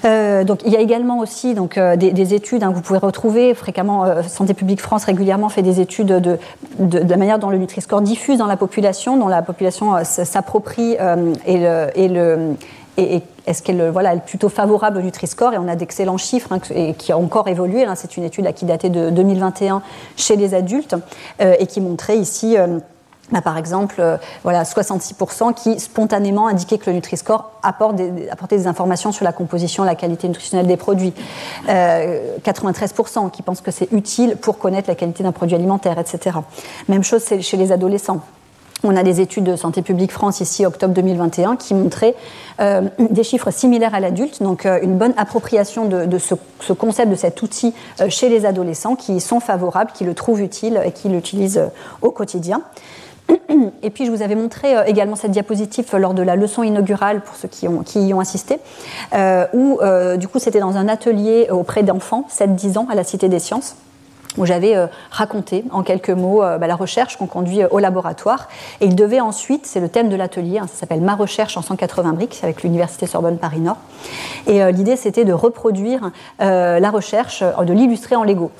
[0.05, 2.99] Euh, donc, il y a également aussi donc, euh, des, études hein, que vous pouvez
[2.99, 4.05] retrouver fréquemment.
[4.05, 6.37] Euh, Santé publique France régulièrement fait des études de,
[6.79, 10.97] de, la manière dont le Nutri-Score diffuse dans la population, dont la population s'approprie
[11.45, 12.55] et, le, et le
[12.97, 16.93] est-ce qu'elle voilà, est plutôt favorable au Nutri-Score Et on a d'excellents chiffres hein, et
[16.93, 17.85] qui ont encore évolué.
[17.85, 17.93] Hein.
[17.95, 19.81] C'est une étude qui datait de 2021
[20.15, 20.95] chez les adultes
[21.39, 22.57] et qui montrait ici
[23.31, 28.55] bah, par exemple, euh, voilà, 66% qui spontanément indiquaient que le Nutri-Score apporte des, apportait
[28.55, 31.13] des informations sur la composition, la qualité nutritionnelle des produits.
[31.67, 36.37] 93% euh, qui pensent que c'est utile pour connaître la qualité d'un produit alimentaire, etc.
[36.87, 38.21] Même chose chez les adolescents.
[38.83, 42.15] On a des études de Santé publique France ici, octobre 2021, qui montraient
[42.61, 47.15] euh, des chiffres similaires à l'adulte, donc une bonne appropriation de, ce, ce, concept, de
[47.15, 47.73] cet outil
[48.07, 51.63] chez les adolescents qui sont favorables, qui le trouvent utile et qui l'utilisent
[52.03, 52.61] au quotidien.
[53.83, 57.21] Et puis je vous avais montré euh, également cette diapositive lors de la leçon inaugurale
[57.21, 58.59] pour ceux qui, y ont assisté,
[59.13, 63.03] euh, où euh, du coup c'était dans un atelier auprès d'enfants, 7-10 ans, à la
[63.03, 63.75] Cité des Sciences
[64.37, 64.75] où j'avais
[65.11, 68.47] raconté en quelques mots bah, la recherche qu'on conduit au laboratoire.
[68.81, 71.61] Et il devait ensuite, c'est le thème de l'atelier, hein, ça s'appelle Ma recherche en
[71.61, 73.77] 180 briques avec l'Université Sorbonne Paris Nord.
[74.47, 78.51] Et l'idée c'était de reproduire la recherche, de l'illustrer en Lego.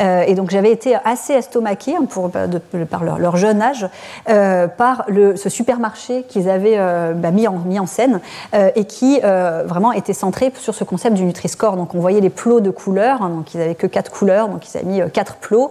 [0.00, 3.86] Euh, et donc j'avais été assez estomaquée hein, pour, par leur, jeune âge
[4.28, 8.20] euh, par ce supermarché qu'ils avaient euh, bah, mis, en, mis en scène
[8.52, 11.76] et qui vraiment était centré sur ce concept du Nutri-Score.
[11.76, 14.68] Donc on voyait les plots de couleurs, hein, donc ils n'avaient que quatre couleurs, donc
[14.68, 15.70] ils avaient mis quatre plots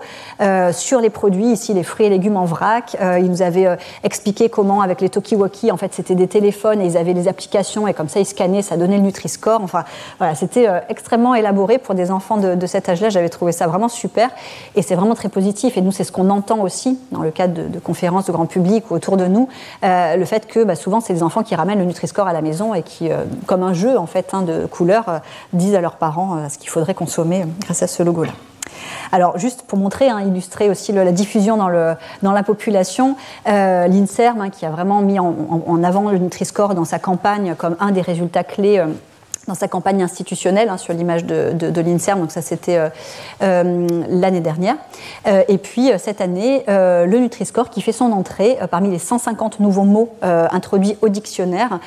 [0.71, 2.97] sur les produits, ici les fruits et légumes en vrac.
[2.99, 6.97] ils nous avaient expliqué comment avec les Tokiwoki, en fait c'était des téléphones et ils
[6.97, 9.61] avaient des applications et comme ça ils scannaient, ça donnait le Nutri-Score.
[9.61, 9.83] Enfin
[10.17, 13.09] voilà, c'était extrêmement élaboré pour des enfants de, cet âge-là.
[13.09, 14.29] J'avais trouvé ça vraiment super.
[14.75, 15.77] Et c'est vraiment très positif.
[15.77, 18.89] Et nous, c'est ce qu'on entend aussi dans le cadre de, conférences de grand public
[18.91, 19.47] ou autour de nous,
[19.83, 22.41] euh, le fait que bah, souvent, c'est des enfants qui ramènent le Nutri-Score à la
[22.41, 25.19] maison et qui, euh, comme un jeu en fait hein, de couleurs, euh,
[25.53, 28.33] disent à leurs parents ce qu'il faudrait consommer grâce à ce logo-là.
[29.11, 31.69] Alors, juste pour montrer, hein, illustrer aussi la diffusion dans,
[32.31, 33.15] la population,
[33.45, 35.33] l'INSERM, hein, qui a vraiment mis en,
[35.67, 38.83] en, avant le Nutri-Score dans sa campagne comme un des résultats clés
[39.47, 42.89] dans sa campagne institutionnelle hein, sur l'image de, l'INSERM, donc ça c'était euh,
[43.41, 44.75] euh, l'année dernière.
[45.27, 49.83] Euh, et puis cette année, le Nutri-Score qui fait son entrée parmi les 150 nouveaux
[49.83, 51.79] mots introduits au dictionnaire.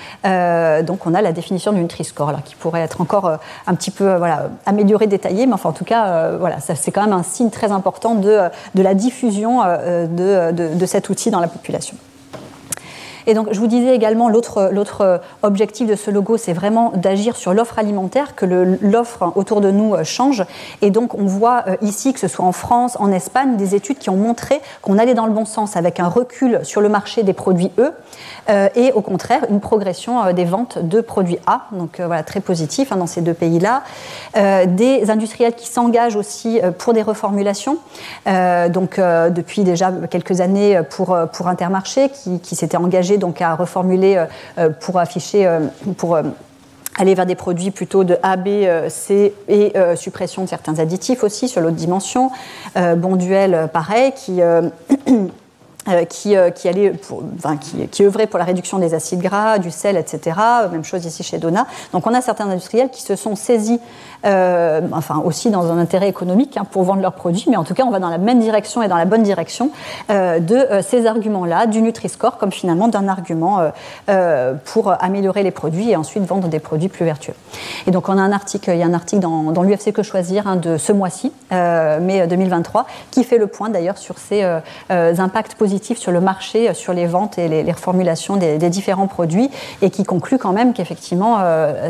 [0.84, 4.50] donc on a la définition du Nutri-Score qui pourrait être encore un petit peu voilà,
[4.66, 8.14] améliorée, détaillée, mais enfin en tout cas, voilà, c'est quand même un signe très important
[8.14, 8.40] de,
[8.74, 11.96] de la diffusion de, de cet outil dans la population.
[13.26, 17.54] Et donc, je vous disais également, l'autre objectif de ce logo, c'est vraiment d'agir sur
[17.54, 20.44] l'offre alimentaire, que l'offre autour de nous euh, change.
[20.82, 23.98] Et donc, on voit euh, ici, que ce soit en France, en Espagne, des études
[23.98, 27.22] qui ont montré qu'on allait dans le bon sens avec un recul sur le marché
[27.22, 27.92] des produits E
[28.48, 31.66] euh, et au contraire une progression des ventes de produits A.
[31.72, 33.82] Donc, voilà, très positif hein, dans ces deux pays-là.
[34.34, 37.78] des industriels qui s'engagent aussi pour des reformulations.
[38.26, 44.16] donc, depuis déjà quelques années pour, pour Intermarché, qui, qui s'était engagé donc à reformuler
[44.16, 44.24] euh,
[44.58, 45.60] euh, pour afficher, euh,
[45.96, 46.18] pour
[46.98, 48.48] aller vers des produits plutôt de A, B,
[48.88, 52.30] C et suppression de certains additifs aussi sur l'autre dimension.
[52.74, 54.42] Bonduel, pareil, qui
[55.88, 56.92] Euh, qui, euh, qui, allait
[57.38, 60.36] enfin, qui, qui, œuvrait pour la réduction des acides gras, du sel, etc.
[60.70, 61.66] Même chose ici chez Dona.
[61.94, 63.80] Donc on a certains industriels qui se sont saisis,
[64.26, 67.72] euh, enfin aussi dans un intérêt économique hein, pour vendre leurs produits, mais en tout
[67.72, 69.70] cas on va dans la même direction et dans la bonne direction
[70.10, 73.60] euh, de euh, ces arguments-là, du Nutri-Score comme finalement d'un argument
[74.64, 77.34] pour améliorer les produits et ensuite vendre des produits plus vertueux.
[77.86, 80.46] Et donc on a un article, il y a un article dans, l'UFC Que Choisir
[80.46, 84.44] hein, de ce mois-ci, mai 2023, qui fait le point d'ailleurs sur ces
[84.90, 89.50] impacts positifs sur le marché, sur les ventes et les, reformulations des, différents produits,
[89.82, 91.38] et qui conclut quand même qu'effectivement,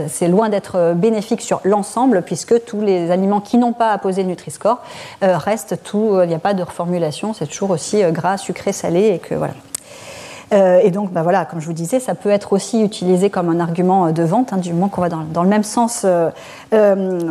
[0.08, 4.28] c'est loin d'être bénéfique sur l'ensemble, puisque tous les aliments qui n'ont pas apposé le
[4.28, 4.80] Nutri-Score
[5.22, 9.18] restent tout, il n'y a pas de reformulation, c'est toujours aussi gras, sucré, salé, et
[9.18, 9.54] que voilà.
[10.52, 13.48] Euh, et donc, bah voilà, comme je vous disais, ça peut être aussi utilisé comme
[13.48, 16.30] un argument euh, de vente, hein, du moment qu'on va dans, le même sens euh,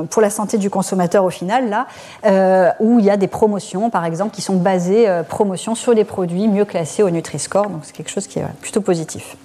[0.10, 4.06] pour la santé du consommateur au final, là, où il y a des promotions, par
[4.06, 5.08] exemple, qui sont basées,
[5.76, 7.70] sur les produits mieux classés au Nutri-Score.
[7.70, 9.38] Donc, c'est quelque chose qui est plutôt positif.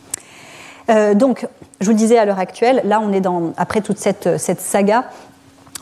[1.14, 1.46] donc,
[1.80, 5.04] je vous disais à l'heure actuelle, là, on est dans, après toute cette, cette saga,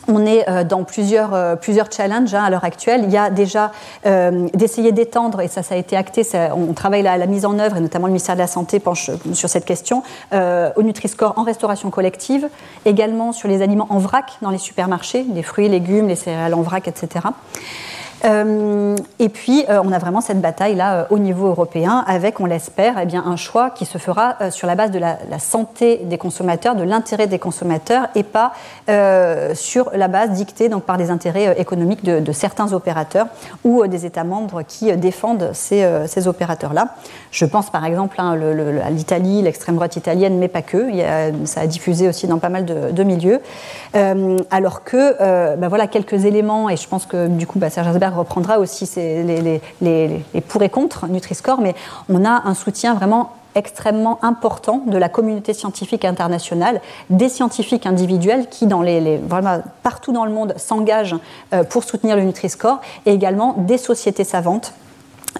[0.07, 3.01] on est euh, dans plusieurs, euh, plusieurs challenges hein, à l'heure actuelle.
[3.03, 3.71] Il y a déjà
[4.05, 6.23] euh, d'essayer d'étendre, et ça, ça a été acté,
[6.55, 9.11] on travaille à la mise en œuvre, et notamment le ministère de la Santé penche
[9.33, 12.47] sur cette question, au Nutri-Score en restauration collective,
[12.85, 16.61] également sur les aliments en vrac dans les supermarchés, les fruits, légumes, les céréales en
[16.61, 17.27] vrac, etc.
[18.23, 23.23] et puis, on a vraiment cette bataille-là au niveau européen avec, on l'espère, eh bien,
[23.25, 27.27] un choix qui se fera sur la base de la, santé des consommateurs, de l'intérêt
[27.27, 28.53] des consommateurs, et pas
[29.53, 33.27] sur la base dictée donc, par des intérêts économiques de, certains opérateurs
[33.63, 36.95] ou des États membres qui défendent ces, ces opérateurs-là.
[37.31, 38.37] Je pense par exemple hein,
[38.83, 40.87] à l'Italie, l'extrême droite italienne, mais pas que.
[41.45, 43.41] ça a diffusé aussi dans pas mal de, milieux.
[43.95, 47.69] Euh, alors que, euh, bah voilà, quelques éléments, et je pense que du coup, bah,
[47.69, 51.75] Serge Asberg reprendra aussi les, pour et contre Nutri-Score, mais
[52.09, 58.47] on a un soutien vraiment extrêmement important de la communauté scientifique internationale, des scientifiques individuels
[58.49, 61.15] qui, vraiment, partout dans le monde, s'engagent
[61.53, 64.73] euh, pour soutenir le Nutri-Score, et également des sociétés savantes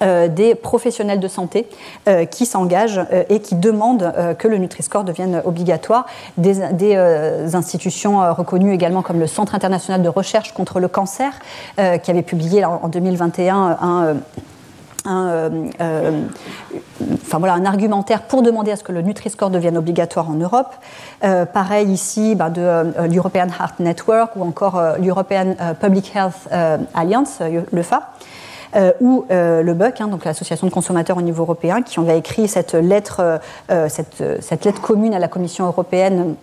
[0.01, 1.67] euh, des professionnels de santé
[2.07, 6.61] euh, qui s'engagent euh, et qui demandent que le Nutri-Score devienne obligatoire, des,
[7.53, 11.33] institutions reconnues également comme le Centre international de recherche contre le cancer,
[11.75, 14.15] qui avait publié en, 2021 un
[15.05, 20.73] enfin, voilà, un argumentaire pour demander à ce que le Nutri-Score devienne obligatoire en Europe.
[21.21, 22.61] pareil ici bah, de
[23.11, 26.49] l'European Heart Network ou encore l'European Public Health
[26.93, 27.39] Alliance,
[27.71, 28.13] l'EFA.
[28.75, 32.17] Euh, ou euh, le BUC, hein, donc l'association de consommateurs au niveau européen, qui avait
[32.17, 33.39] écrit cette lettre,
[33.71, 36.35] euh, cette, cette, lettre commune à la Commission européenne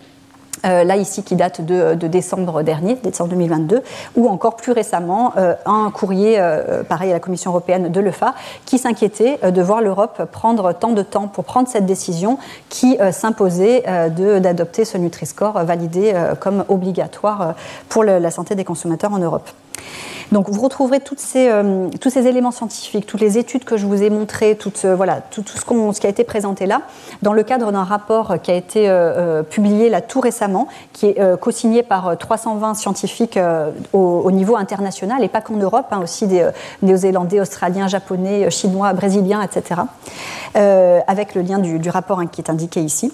[0.63, 3.81] là ici qui date de, décembre dernier, décembre 2022,
[4.15, 5.33] ou encore plus récemment
[5.65, 6.39] un courrier
[6.87, 8.35] pareil à la Commission européenne de l'EFA
[8.67, 12.37] qui s'inquiétait de voir l'Europe prendre tant de temps pour prendre cette décision
[12.69, 17.55] qui s'imposait d'adopter ce Nutri-Score validé comme obligatoire
[17.89, 19.49] pour la santé des consommateurs en Europe.
[20.31, 21.01] Donc vous retrouverez
[21.35, 24.95] euh, tous ces éléments scientifiques, toutes les études que je vous ai montrées, tout, euh,
[24.95, 26.83] voilà, tout, ce, qui a été présenté là,
[27.21, 31.39] dans le cadre d'un rapport qui a été euh, publié là tout récemment, qui est
[31.39, 33.39] co-signé par 320 scientifiques
[33.93, 36.49] au, niveau international et pas qu'en Europe, hein, aussi des
[36.81, 39.81] Néo-Zélandais, Australiens, Japonais, Chinois, Brésiliens, etc.
[40.55, 43.11] avec le lien du, du rapport hein, qui est indiqué ici.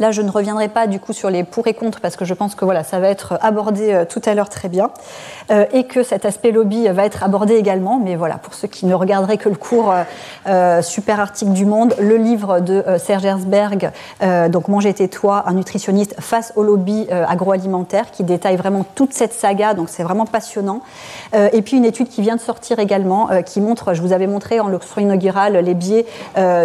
[0.00, 2.34] Là, je ne reviendrai pas du coup sur les pour et contre parce que je
[2.34, 4.90] pense que voilà, ça va être abordé euh, tout à l'heure très bien
[5.52, 8.00] euh, et que cet aspect lobby va être abordé également.
[8.02, 9.94] Mais voilà, pour ceux qui ne regarderaient que le cours
[10.48, 13.90] euh, super article du Monde, le livre de Serge Herzberg,
[14.48, 19.74] donc Manger tais-toi, un nutritionniste face au lobby agroalimentaire, qui détaille vraiment toute cette saga.
[19.74, 20.82] Donc c'est vraiment passionnant.
[21.32, 24.60] et puis une étude qui vient de sortir également, qui montre, je vous avais montré
[24.60, 26.06] en leçon inaugurale les biais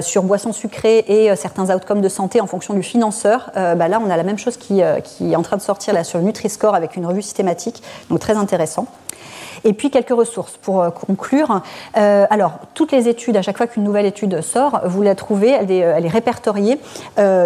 [0.02, 4.00] sur boissons sucrées et certains outcomes de santé en fonction du financement euh, bah là,
[4.04, 6.26] on a la même chose euh, qui, est en train de sortir là, sur le
[6.26, 8.88] Nutri-Score avec une revue systématique, donc très intéressant.
[9.64, 11.62] Et puis quelques ressources pour euh, conclure.
[11.96, 15.72] alors, toutes les études, à chaque fois qu'une nouvelle étude sort, vous la trouvez, elle
[15.72, 16.80] est, répertoriée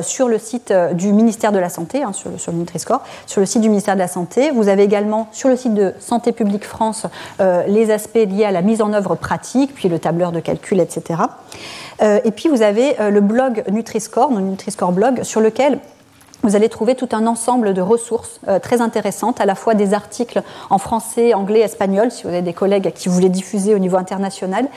[0.01, 3.61] sur le site du ministère de la Santé, hein, sur, le, Nutri-Score, sur le site
[3.61, 4.51] du ministère de la Santé.
[4.51, 7.05] Vous avez également sur le site de Santé publique France
[7.39, 11.23] les aspects liés à la mise en œuvre pratique, puis le tableur de calcul, etc.
[12.01, 15.79] Euh, et puis vous avez euh, le blog Nutri-Score, le Nutri-Score blog, sur lequel
[16.43, 19.93] vous allez trouver tout un ensemble de ressources euh, très intéressantes, à la fois des
[19.93, 23.95] articles en français, anglais, espagnol, si vous avez des collègues qui voulaient diffuser au niveau
[23.95, 24.67] international,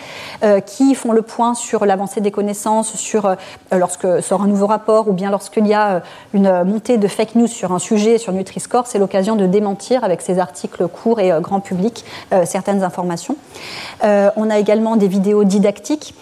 [0.44, 3.34] euh, qui font le point sur l'avancée des connaissances, sur euh,
[3.72, 6.02] lorsque sort un nouveau rapport ou bien lorsqu'il y a
[6.32, 10.22] une montée de fake news sur un sujet, sur Nutri-Score, c'est l'occasion de démentir avec
[10.22, 12.04] ces articles courts et grand public
[12.44, 13.36] certaines informations.
[14.02, 16.14] on a également des vidéos didactiques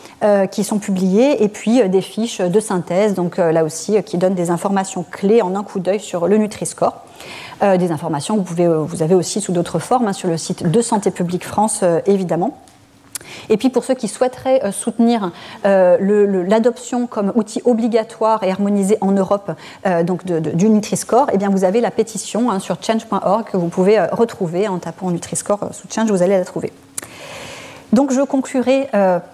[0.51, 4.51] qui sont publiées et puis des fiches de synthèse, donc là aussi, qui donnent des
[4.51, 7.05] informations clés en un coup d'œil sur le Nutri-Score.
[7.62, 10.80] Euh, des informations que vous, avez aussi sous d'autres formes hein, sur le site de
[10.82, 12.59] Santé publique France, euh, évidemment.
[13.49, 15.30] Et puis pour ceux qui souhaiteraient euh, soutenir
[15.64, 19.53] l'adoption comme outil obligatoire et harmonisé en Europe
[20.05, 24.68] donc du Nutri-Score, eh vous avez la pétition hein, sur change.org que vous pouvez retrouver
[24.68, 26.72] en tapant Nutri-Score sous Change, vous allez la trouver.
[27.93, 28.89] Donc je conclurai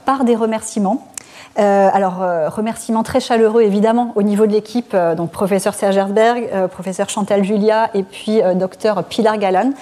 [0.04, 1.09] par des remerciements.
[1.58, 5.96] Euh, alors, euh, remerciements très chaleureux évidemment au niveau de l'équipe, euh, donc professeur Serge
[5.96, 9.72] Herzberg, professeur Chantal Julia et puis docteur Pilar Galan.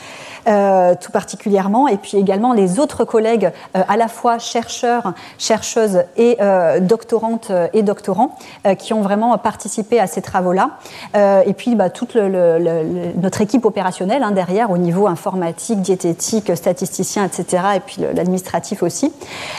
[0.49, 6.05] Euh, tout particulièrement, et puis également les autres collègues, euh, à la fois chercheurs, chercheuses
[6.17, 8.37] et euh, doctorantes et doctorants,
[8.79, 10.71] qui ont vraiment participé à ces travaux-là.
[11.15, 17.63] et puis bah, toute notre équipe opérationnelle hein, derrière, au niveau informatique, diététique, statisticien, etc.,
[17.77, 19.13] et puis l'administratif aussi.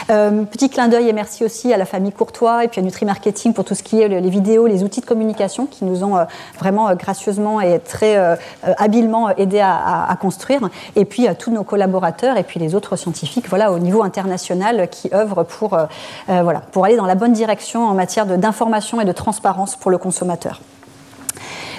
[0.06, 3.52] petit clin d'œil et merci aussi à la famille Courtois et puis à Nutri Marketing
[3.52, 6.16] pour tout ce qui est les vidéos, les outils de communication qui nous ont
[6.58, 8.38] vraiment gracieusement et très
[8.78, 12.96] habilement aidés à, à construire et puis à tous nos collaborateurs et puis les autres
[12.96, 15.84] scientifiques voilà, au niveau international qui œuvrent pour, euh,
[16.28, 20.60] euh, aller dans la bonne direction en matière d'information et de transparence pour le consommateur.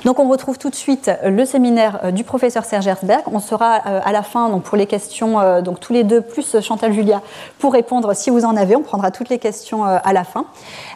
[0.06, 3.22] Donc on retrouve tout de suite le séminaire du professeur Serge Herzberg.
[3.32, 6.92] On sera à la fin donc pour les questions, donc tous les deux plus Chantal
[6.92, 7.22] Julia
[7.60, 8.76] pour répondre si vous en avez.
[8.76, 10.46] On prendra toutes les questions à la fin.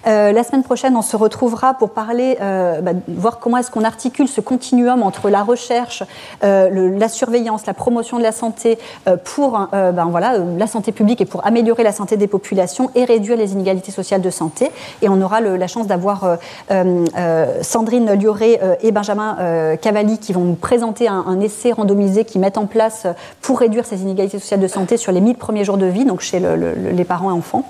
[0.05, 4.41] la semaine prochaine, on se retrouvera pour parler, bah, voir comment est-ce qu'on articule ce
[4.41, 6.03] continuum entre la recherche,
[6.41, 8.79] la surveillance, la promotion de la santé
[9.23, 13.37] pour ben, voilà, la santé publique et pour améliorer la santé des populations et réduire
[13.37, 14.71] les inégalités sociales de santé.
[15.01, 16.35] Et on aura la chance d'avoir euh,
[16.71, 22.41] euh, euh, Sandrine Lioré et Benjamin Cavalli qui vont nous présenter un, essai randomisé qu'ils
[22.41, 23.05] mettent en place
[23.41, 26.21] pour réduire ces inégalités sociales de santé sur les 1000 premiers jours de vie, donc
[26.21, 27.69] chez les parents et enfants.